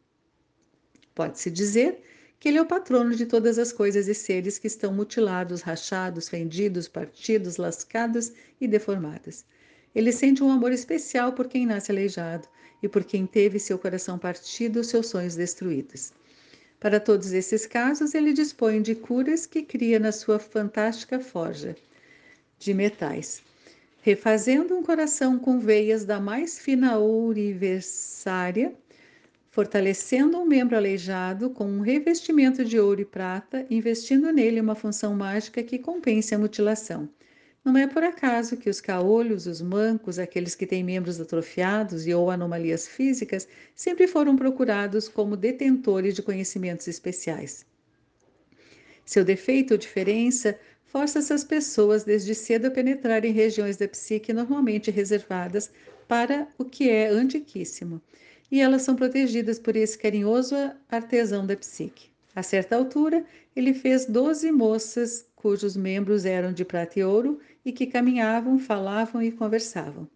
Pode-se 1.15 1.49
dizer 1.49 2.01
que 2.39 2.47
ele 2.47 2.57
é 2.57 2.61
o 2.61 2.65
patrono 2.65 3.13
de 3.13 3.25
todas 3.25 3.59
as 3.59 3.73
coisas 3.73 4.07
e 4.07 4.13
seres 4.13 4.57
que 4.57 4.67
estão 4.67 4.93
mutilados, 4.93 5.61
rachados, 5.61 6.29
fendidos, 6.29 6.87
partidos, 6.87 7.57
lascados 7.57 8.31
e 8.61 8.67
deformados. 8.67 9.43
Ele 9.93 10.11
sente 10.11 10.41
um 10.41 10.49
amor 10.49 10.71
especial 10.71 11.33
por 11.33 11.47
quem 11.47 11.65
nasce 11.65 11.91
aleijado 11.91 12.47
e 12.81 12.87
por 12.87 13.03
quem 13.03 13.25
teve 13.25 13.59
seu 13.59 13.77
coração 13.77 14.17
partido, 14.17 14.83
seus 14.83 15.07
sonhos 15.07 15.35
destruídos. 15.35 16.13
Para 16.79 16.97
todos 16.99 17.33
esses 17.33 17.65
casos, 17.65 18.15
ele 18.15 18.31
dispõe 18.31 18.81
de 18.81 18.95
curas 18.95 19.45
que 19.45 19.61
cria 19.61 19.99
na 19.99 20.13
sua 20.13 20.39
fantástica 20.39 21.19
forja 21.19 21.75
de 22.57 22.73
metais, 22.73 23.41
refazendo 24.01 24.77
um 24.77 24.83
coração 24.83 25.37
com 25.37 25.59
veias 25.59 26.05
da 26.05 26.21
mais 26.21 26.57
fina 26.57 26.97
ouriversária 26.97 28.73
fortalecendo 29.49 30.37
um 30.37 30.45
membro 30.45 30.77
aleijado 30.77 31.49
com 31.49 31.65
um 31.65 31.81
revestimento 31.81 32.63
de 32.63 32.79
ouro 32.79 33.01
e 33.01 33.05
prata, 33.05 33.65
investindo 33.69 34.31
nele 34.31 34.61
uma 34.61 34.75
função 34.75 35.15
mágica 35.15 35.63
que 35.63 35.79
compense 35.79 36.35
a 36.35 36.39
mutilação. 36.39 37.09
Não 37.65 37.75
é 37.75 37.87
por 37.87 38.03
acaso 38.03 38.57
que 38.57 38.69
os 38.69 38.79
caolhos, 38.79 39.45
os 39.47 39.61
mancos, 39.61 40.17
aqueles 40.17 40.55
que 40.55 40.65
têm 40.65 40.83
membros 40.83 41.19
atrofiados 41.19 42.07
e 42.07 42.13
ou 42.13 42.29
anomalias 42.29 42.87
físicas, 42.87 43.47
sempre 43.75 44.07
foram 44.07 44.35
procurados 44.35 45.09
como 45.09 45.35
detentores 45.35 46.13
de 46.13 46.21
conhecimentos 46.21 46.87
especiais. 46.87 47.65
Seu 49.03 49.25
defeito 49.25 49.71
ou 49.71 49.77
diferença 49.77 50.57
força 50.85 51.19
essas 51.19 51.43
pessoas 51.43 52.03
desde 52.03 52.33
cedo 52.33 52.67
a 52.67 52.71
penetrar 52.71 53.25
em 53.25 53.33
regiões 53.33 53.77
da 53.77 53.87
psique 53.87 54.31
normalmente 54.31 54.89
reservadas 54.89 55.69
para 56.07 56.47
o 56.57 56.65
que 56.65 56.89
é 56.89 57.09
antiquíssimo 57.09 58.01
e 58.51 58.61
elas 58.61 58.81
são 58.81 58.95
protegidas 58.95 59.59
por 59.59 59.75
esse 59.75 59.97
carinhoso 59.97 60.55
artesão 60.89 61.45
da 61.45 61.55
psique. 61.55 62.09
A 62.35 62.43
certa 62.43 62.75
altura, 62.75 63.25
ele 63.55 63.73
fez 63.73 64.05
doze 64.05 64.51
moças 64.51 65.27
cujos 65.35 65.75
membros 65.75 66.25
eram 66.25 66.51
de 66.51 66.65
prata 66.65 66.99
e 66.99 67.03
ouro 67.03 67.39
e 67.63 67.71
que 67.71 67.87
caminhavam, 67.87 68.59
falavam 68.59 69.21
e 69.21 69.31
conversavam. 69.31 70.07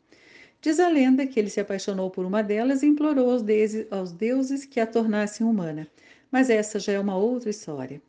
Diz 0.62 0.80
a 0.80 0.88
lenda 0.88 1.26
que 1.26 1.40
ele 1.40 1.50
se 1.50 1.60
apaixonou 1.60 2.10
por 2.10 2.26
uma 2.26 2.42
delas 2.42 2.84
e 2.84 2.88
implorou 2.88 3.32
aos, 3.32 3.42
deuses, 3.42 3.86
aos 3.92 4.12
deuses 4.12 4.66
que 4.66 4.80
a 4.80 4.88
tornassem 4.88 5.46
humana, 5.46 5.88
mas 6.32 6.50
essa 6.50 6.80
já 6.80 6.94
é 6.94 7.00
uma 7.00 7.18
outra 7.18 7.50
história. 7.50 8.02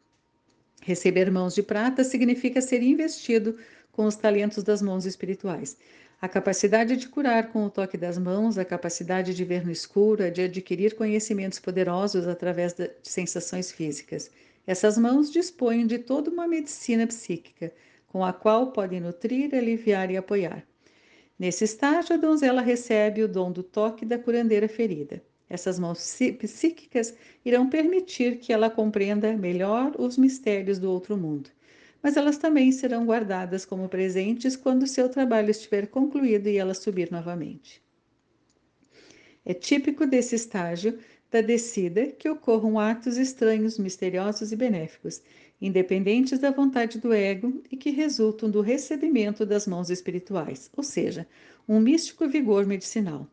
Receber 0.82 1.30
mãos 1.30 1.54
de 1.54 1.62
prata 1.62 2.04
significa 2.04 2.60
ser 2.60 2.82
investido 2.82 3.56
com 3.90 4.04
os 4.04 4.16
talentos 4.16 4.62
das 4.62 4.82
mãos 4.82 5.06
espirituais. 5.06 5.76
A 6.20 6.28
capacidade 6.28 6.96
de 6.96 7.08
curar 7.08 7.52
com 7.52 7.64
o 7.64 7.70
toque 7.70 7.96
das 7.96 8.16
mãos, 8.18 8.56
a 8.56 8.64
capacidade 8.64 9.34
de 9.34 9.44
ver 9.44 9.64
no 9.64 9.70
escuro, 9.70 10.24
a 10.24 10.30
de 10.30 10.42
adquirir 10.42 10.94
conhecimentos 10.94 11.58
poderosos 11.58 12.26
através 12.26 12.72
de 12.72 12.90
sensações 13.02 13.70
físicas. 13.70 14.30
Essas 14.66 14.96
mãos 14.96 15.30
dispõem 15.30 15.86
de 15.86 15.98
toda 15.98 16.30
uma 16.30 16.46
medicina 16.46 17.06
psíquica, 17.06 17.72
com 18.08 18.24
a 18.24 18.32
qual 18.32 18.72
podem 18.72 19.00
nutrir, 19.00 19.54
aliviar 19.54 20.10
e 20.10 20.16
apoiar. 20.16 20.66
Nesse 21.38 21.64
estágio, 21.64 22.14
a 22.14 22.18
donzela 22.18 22.62
recebe 22.62 23.22
o 23.22 23.28
dom 23.28 23.52
do 23.52 23.62
toque 23.62 24.06
da 24.06 24.18
curandeira 24.18 24.68
ferida. 24.68 25.22
Essas 25.50 25.78
mãos 25.78 26.18
psíquicas 26.38 27.14
irão 27.44 27.68
permitir 27.68 28.38
que 28.38 28.52
ela 28.52 28.70
compreenda 28.70 29.36
melhor 29.36 29.94
os 29.98 30.16
mistérios 30.16 30.78
do 30.78 30.90
outro 30.90 31.16
mundo. 31.16 31.50
Mas 32.04 32.18
elas 32.18 32.36
também 32.36 32.70
serão 32.70 33.06
guardadas 33.06 33.64
como 33.64 33.88
presentes 33.88 34.56
quando 34.56 34.86
seu 34.86 35.08
trabalho 35.08 35.50
estiver 35.50 35.86
concluído 35.86 36.48
e 36.48 36.58
ela 36.58 36.74
subir 36.74 37.10
novamente. 37.10 37.82
É 39.42 39.54
típico 39.54 40.06
desse 40.06 40.34
estágio 40.34 40.98
da 41.30 41.40
descida 41.40 42.08
que 42.08 42.28
ocorram 42.28 42.78
atos 42.78 43.16
estranhos, 43.16 43.78
misteriosos 43.78 44.52
e 44.52 44.56
benéficos, 44.56 45.22
independentes 45.58 46.38
da 46.38 46.50
vontade 46.50 46.98
do 46.98 47.10
ego 47.10 47.62
e 47.70 47.76
que 47.76 47.88
resultam 47.88 48.50
do 48.50 48.60
recebimento 48.60 49.46
das 49.46 49.66
mãos 49.66 49.88
espirituais, 49.88 50.70
ou 50.76 50.84
seja, 50.84 51.26
um 51.66 51.80
místico 51.80 52.28
vigor 52.28 52.66
medicinal. 52.66 53.26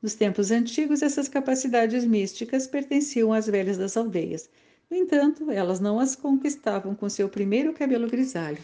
Nos 0.00 0.14
tempos 0.14 0.50
antigos, 0.50 1.02
essas 1.02 1.28
capacidades 1.28 2.06
místicas 2.06 2.66
pertenciam 2.66 3.34
às 3.34 3.46
velhas 3.46 3.76
das 3.76 3.98
aldeias. 3.98 4.48
No 4.94 5.00
entanto, 5.00 5.50
elas 5.50 5.80
não 5.80 5.98
as 5.98 6.14
conquistavam 6.14 6.94
com 6.94 7.08
seu 7.08 7.28
primeiro 7.28 7.72
cabelo 7.72 8.08
grisalho. 8.08 8.58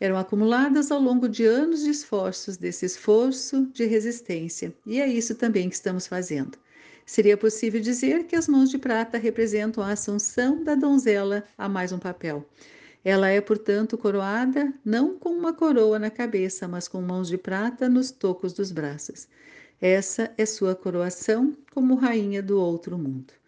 Eram 0.00 0.16
acumuladas 0.16 0.90
ao 0.90 1.00
longo 1.00 1.28
de 1.28 1.44
anos 1.44 1.84
de 1.84 1.90
esforços, 1.90 2.56
desse 2.56 2.84
esforço 2.86 3.66
de 3.66 3.84
resistência, 3.84 4.74
e 4.84 5.00
é 5.00 5.06
isso 5.06 5.32
também 5.36 5.68
que 5.68 5.76
estamos 5.76 6.08
fazendo. 6.08 6.58
Seria 7.06 7.36
possível 7.36 7.80
dizer 7.80 8.24
que 8.24 8.34
as 8.34 8.48
mãos 8.48 8.68
de 8.68 8.78
prata 8.78 9.16
representam 9.16 9.84
a 9.84 9.92
assunção 9.92 10.64
da 10.64 10.74
donzela 10.74 11.44
a 11.56 11.68
mais 11.68 11.92
um 11.92 12.00
papel. 12.00 12.44
Ela 13.04 13.28
é, 13.28 13.40
portanto, 13.40 13.96
coroada 13.96 14.74
não 14.84 15.16
com 15.16 15.28
uma 15.28 15.52
coroa 15.52 16.00
na 16.00 16.10
cabeça, 16.10 16.66
mas 16.66 16.88
com 16.88 17.00
mãos 17.00 17.28
de 17.28 17.38
prata 17.38 17.88
nos 17.88 18.10
tocos 18.10 18.52
dos 18.52 18.72
braços. 18.72 19.28
Essa 19.80 20.34
é 20.36 20.44
sua 20.44 20.74
coroação 20.74 21.56
como 21.72 21.94
rainha 21.94 22.42
do 22.42 22.58
outro 22.58 22.98
mundo. 22.98 23.39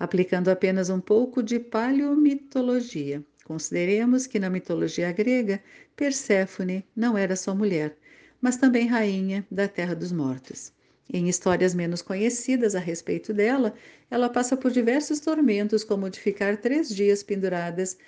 Aplicando 0.00 0.48
apenas 0.48 0.88
um 0.88 0.98
pouco 0.98 1.42
de 1.42 1.60
paleomitologia, 1.60 3.22
consideremos 3.44 4.26
que 4.26 4.38
na 4.38 4.48
mitologia 4.48 5.12
grega, 5.12 5.62
Perséfone 5.94 6.86
não 6.96 7.18
era 7.18 7.36
só 7.36 7.54
mulher, 7.54 7.98
mas 8.40 8.56
também 8.56 8.86
rainha 8.86 9.46
da 9.50 9.68
terra 9.68 9.94
dos 9.94 10.10
mortos. 10.10 10.72
Em 11.12 11.28
histórias 11.28 11.74
menos 11.74 12.00
conhecidas 12.00 12.74
a 12.74 12.78
respeito 12.78 13.34
dela, 13.34 13.74
ela 14.10 14.30
passa 14.30 14.56
por 14.56 14.70
diversos 14.70 15.20
tormentos, 15.20 15.84
como 15.84 16.08
de 16.08 16.18
ficar 16.18 16.56
três 16.56 16.88
dias 16.88 17.22
penduradas 17.22 17.98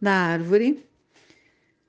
na 0.00 0.12
árvore 0.12 0.84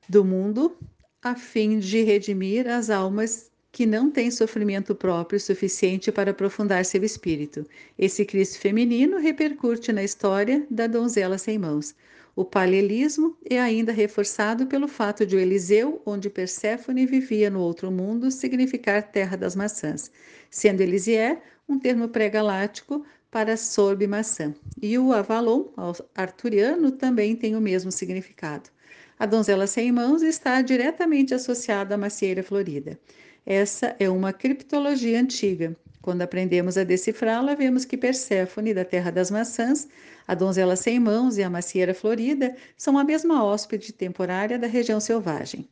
do 0.08 0.24
mundo, 0.24 0.78
a 1.24 1.34
fim 1.34 1.80
de 1.80 2.04
redimir 2.04 2.68
as 2.68 2.92
almas 2.92 3.50
que 3.78 3.86
não 3.86 4.10
tem 4.10 4.32
sofrimento 4.32 4.96
próprio 4.96 5.40
suficiente 5.40 6.12
para 6.12 6.32
aprofundar 6.32 6.84
seu 6.84 7.04
espírito. 7.04 7.64
Esse 7.96 8.26
Cristo 8.26 8.58
feminino 8.60 9.20
repercute 9.20 9.94
na 9.94 10.04
história 10.04 10.66
da 10.68 10.88
donzela 10.88 11.38
sem 11.38 11.60
mãos. 11.60 11.94
O 12.36 12.44
paralelismo 12.44 13.38
é 13.48 13.60
ainda 13.60 13.92
reforçado 13.92 14.66
pelo 14.66 14.88
fato 14.88 15.28
de 15.28 15.36
o 15.36 15.40
Eliseu, 15.40 16.02
onde 16.08 16.28
Perséfone 16.28 17.06
vivia 17.06 17.52
no 17.52 17.60
outro 17.60 17.92
mundo, 17.92 18.32
significar 18.32 19.12
terra 19.12 19.38
das 19.38 19.56
maçãs, 19.56 20.12
sendo 20.50 20.82
Elisier 20.82 21.40
um 21.70 21.78
termo 21.78 22.10
pré-galáctico 22.10 23.06
para 23.30 23.56
sorbe 23.56 24.08
maçã. 24.08 24.56
E 24.82 24.98
o 24.98 25.14
Avalon, 25.14 25.66
arturiano, 26.16 26.90
também 26.94 27.36
tem 27.36 27.56
o 27.56 27.62
mesmo 27.62 27.92
significado. 27.92 28.72
A 29.20 29.28
donzela 29.28 29.68
sem 29.68 29.92
mãos 29.92 30.24
está 30.24 30.62
diretamente 30.64 31.36
associada 31.36 31.94
à 31.94 31.98
macieira 31.98 32.42
florida. 32.42 33.00
Essa 33.50 33.96
é 33.98 34.10
uma 34.10 34.34
criptologia 34.34 35.18
antiga. 35.18 35.74
Quando 36.02 36.22
aprendemos 36.22 36.78
a 36.78 36.84
decifrá-la, 36.84 37.56
vemos 37.56 37.86
que 37.86 37.96
Perséfone, 37.96 38.74
da 38.74 38.84
Terra 38.84 39.10
das 39.10 39.32
Maçãs, 39.32 39.88
a 40.28 40.36
donzela 40.36 40.76
sem 40.76 41.00
mãos 41.00 41.38
e 41.38 41.44
a 41.44 41.50
macieira 41.50 41.94
florida 41.94 42.58
são 42.76 42.98
a 42.98 43.06
mesma 43.06 43.46
hóspede 43.46 43.94
temporária 43.94 44.60
da 44.60 44.68
região 44.68 45.00
selvagem. 45.00 45.66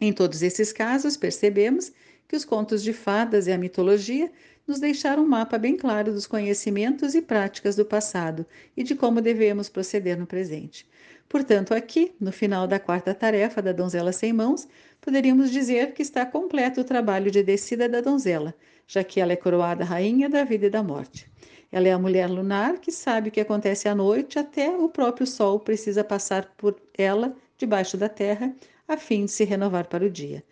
Em 0.00 0.14
todos 0.14 0.40
esses 0.40 0.72
casos, 0.72 1.14
percebemos 1.14 1.92
que 2.26 2.36
os 2.36 2.44
contos 2.46 2.82
de 2.82 2.94
fadas 2.94 3.46
e 3.46 3.52
a 3.52 3.58
mitologia 3.58 4.32
nos 4.66 4.80
deixaram 4.80 5.24
um 5.24 5.28
mapa 5.28 5.58
bem 5.58 5.76
claro 5.76 6.10
dos 6.10 6.26
conhecimentos 6.26 7.14
e 7.14 7.20
práticas 7.20 7.76
do 7.76 7.84
passado 7.84 8.46
e 8.74 8.82
de 8.82 8.94
como 8.94 9.20
devemos 9.20 9.68
proceder 9.68 10.18
no 10.18 10.26
presente. 10.26 10.88
Portanto, 11.28 11.74
aqui, 11.74 12.14
no 12.20 12.32
final 12.32 12.66
da 12.66 12.78
quarta 12.78 13.14
tarefa 13.14 13.60
da 13.60 13.72
donzela 13.72 14.12
sem 14.12 14.32
mãos, 14.32 14.68
poderíamos 15.04 15.50
dizer 15.50 15.92
que 15.92 16.00
está 16.00 16.24
completo 16.24 16.80
o 16.80 16.84
trabalho 16.84 17.30
de 17.30 17.42
descida 17.42 17.86
da 17.86 18.00
donzela, 18.00 18.54
já 18.86 19.04
que 19.04 19.20
ela 19.20 19.34
é 19.34 19.36
coroada 19.36 19.84
rainha 19.84 20.30
da 20.30 20.44
vida 20.44 20.66
e 20.66 20.70
da 20.70 20.82
morte. 20.82 21.30
Ela 21.70 21.88
é 21.88 21.92
a 21.92 21.98
mulher 21.98 22.30
lunar 22.30 22.78
que 22.78 22.90
sabe 22.90 23.28
o 23.28 23.32
que 23.32 23.40
acontece 23.40 23.86
à 23.86 23.94
noite, 23.94 24.38
até 24.38 24.70
o 24.70 24.88
próprio 24.88 25.26
sol 25.26 25.60
precisa 25.60 26.02
passar 26.02 26.46
por 26.56 26.80
ela 26.96 27.36
debaixo 27.58 27.98
da 27.98 28.08
terra, 28.08 28.56
a 28.88 28.96
fim 28.96 29.26
de 29.26 29.30
se 29.30 29.44
renovar 29.44 29.88
para 29.88 30.06
o 30.06 30.10
dia. 30.10 30.42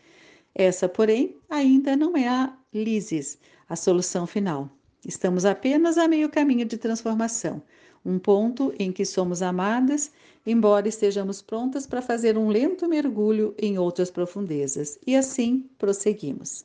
Essa, 0.55 0.86
porém, 0.86 1.34
ainda 1.48 1.96
não 1.96 2.14
é 2.14 2.28
a 2.28 2.55
lisis, 2.74 3.38
a 3.66 3.74
solução 3.74 4.26
final. 4.26 4.68
Estamos 5.07 5.46
apenas 5.46 5.96
a 5.96 6.07
meio 6.07 6.28
caminho 6.28 6.66
de 6.66 6.76
transformação, 6.76 7.62
um 8.05 8.18
ponto 8.18 8.74
em 8.78 8.92
que 8.92 9.07
somos 9.07 9.40
amadas 9.40 10.12
embora 10.47 10.88
estejamos 10.88 11.40
prontas 11.43 11.86
para 11.86 12.03
fazer 12.03 12.36
um 12.36 12.49
lento 12.49 12.88
mergulho 12.88 13.55
em 13.59 13.78
outras 13.78 14.11
profundezas. 14.11 14.99
E 15.07 15.14
assim 15.14 15.68
prosseguimos. 15.78 16.64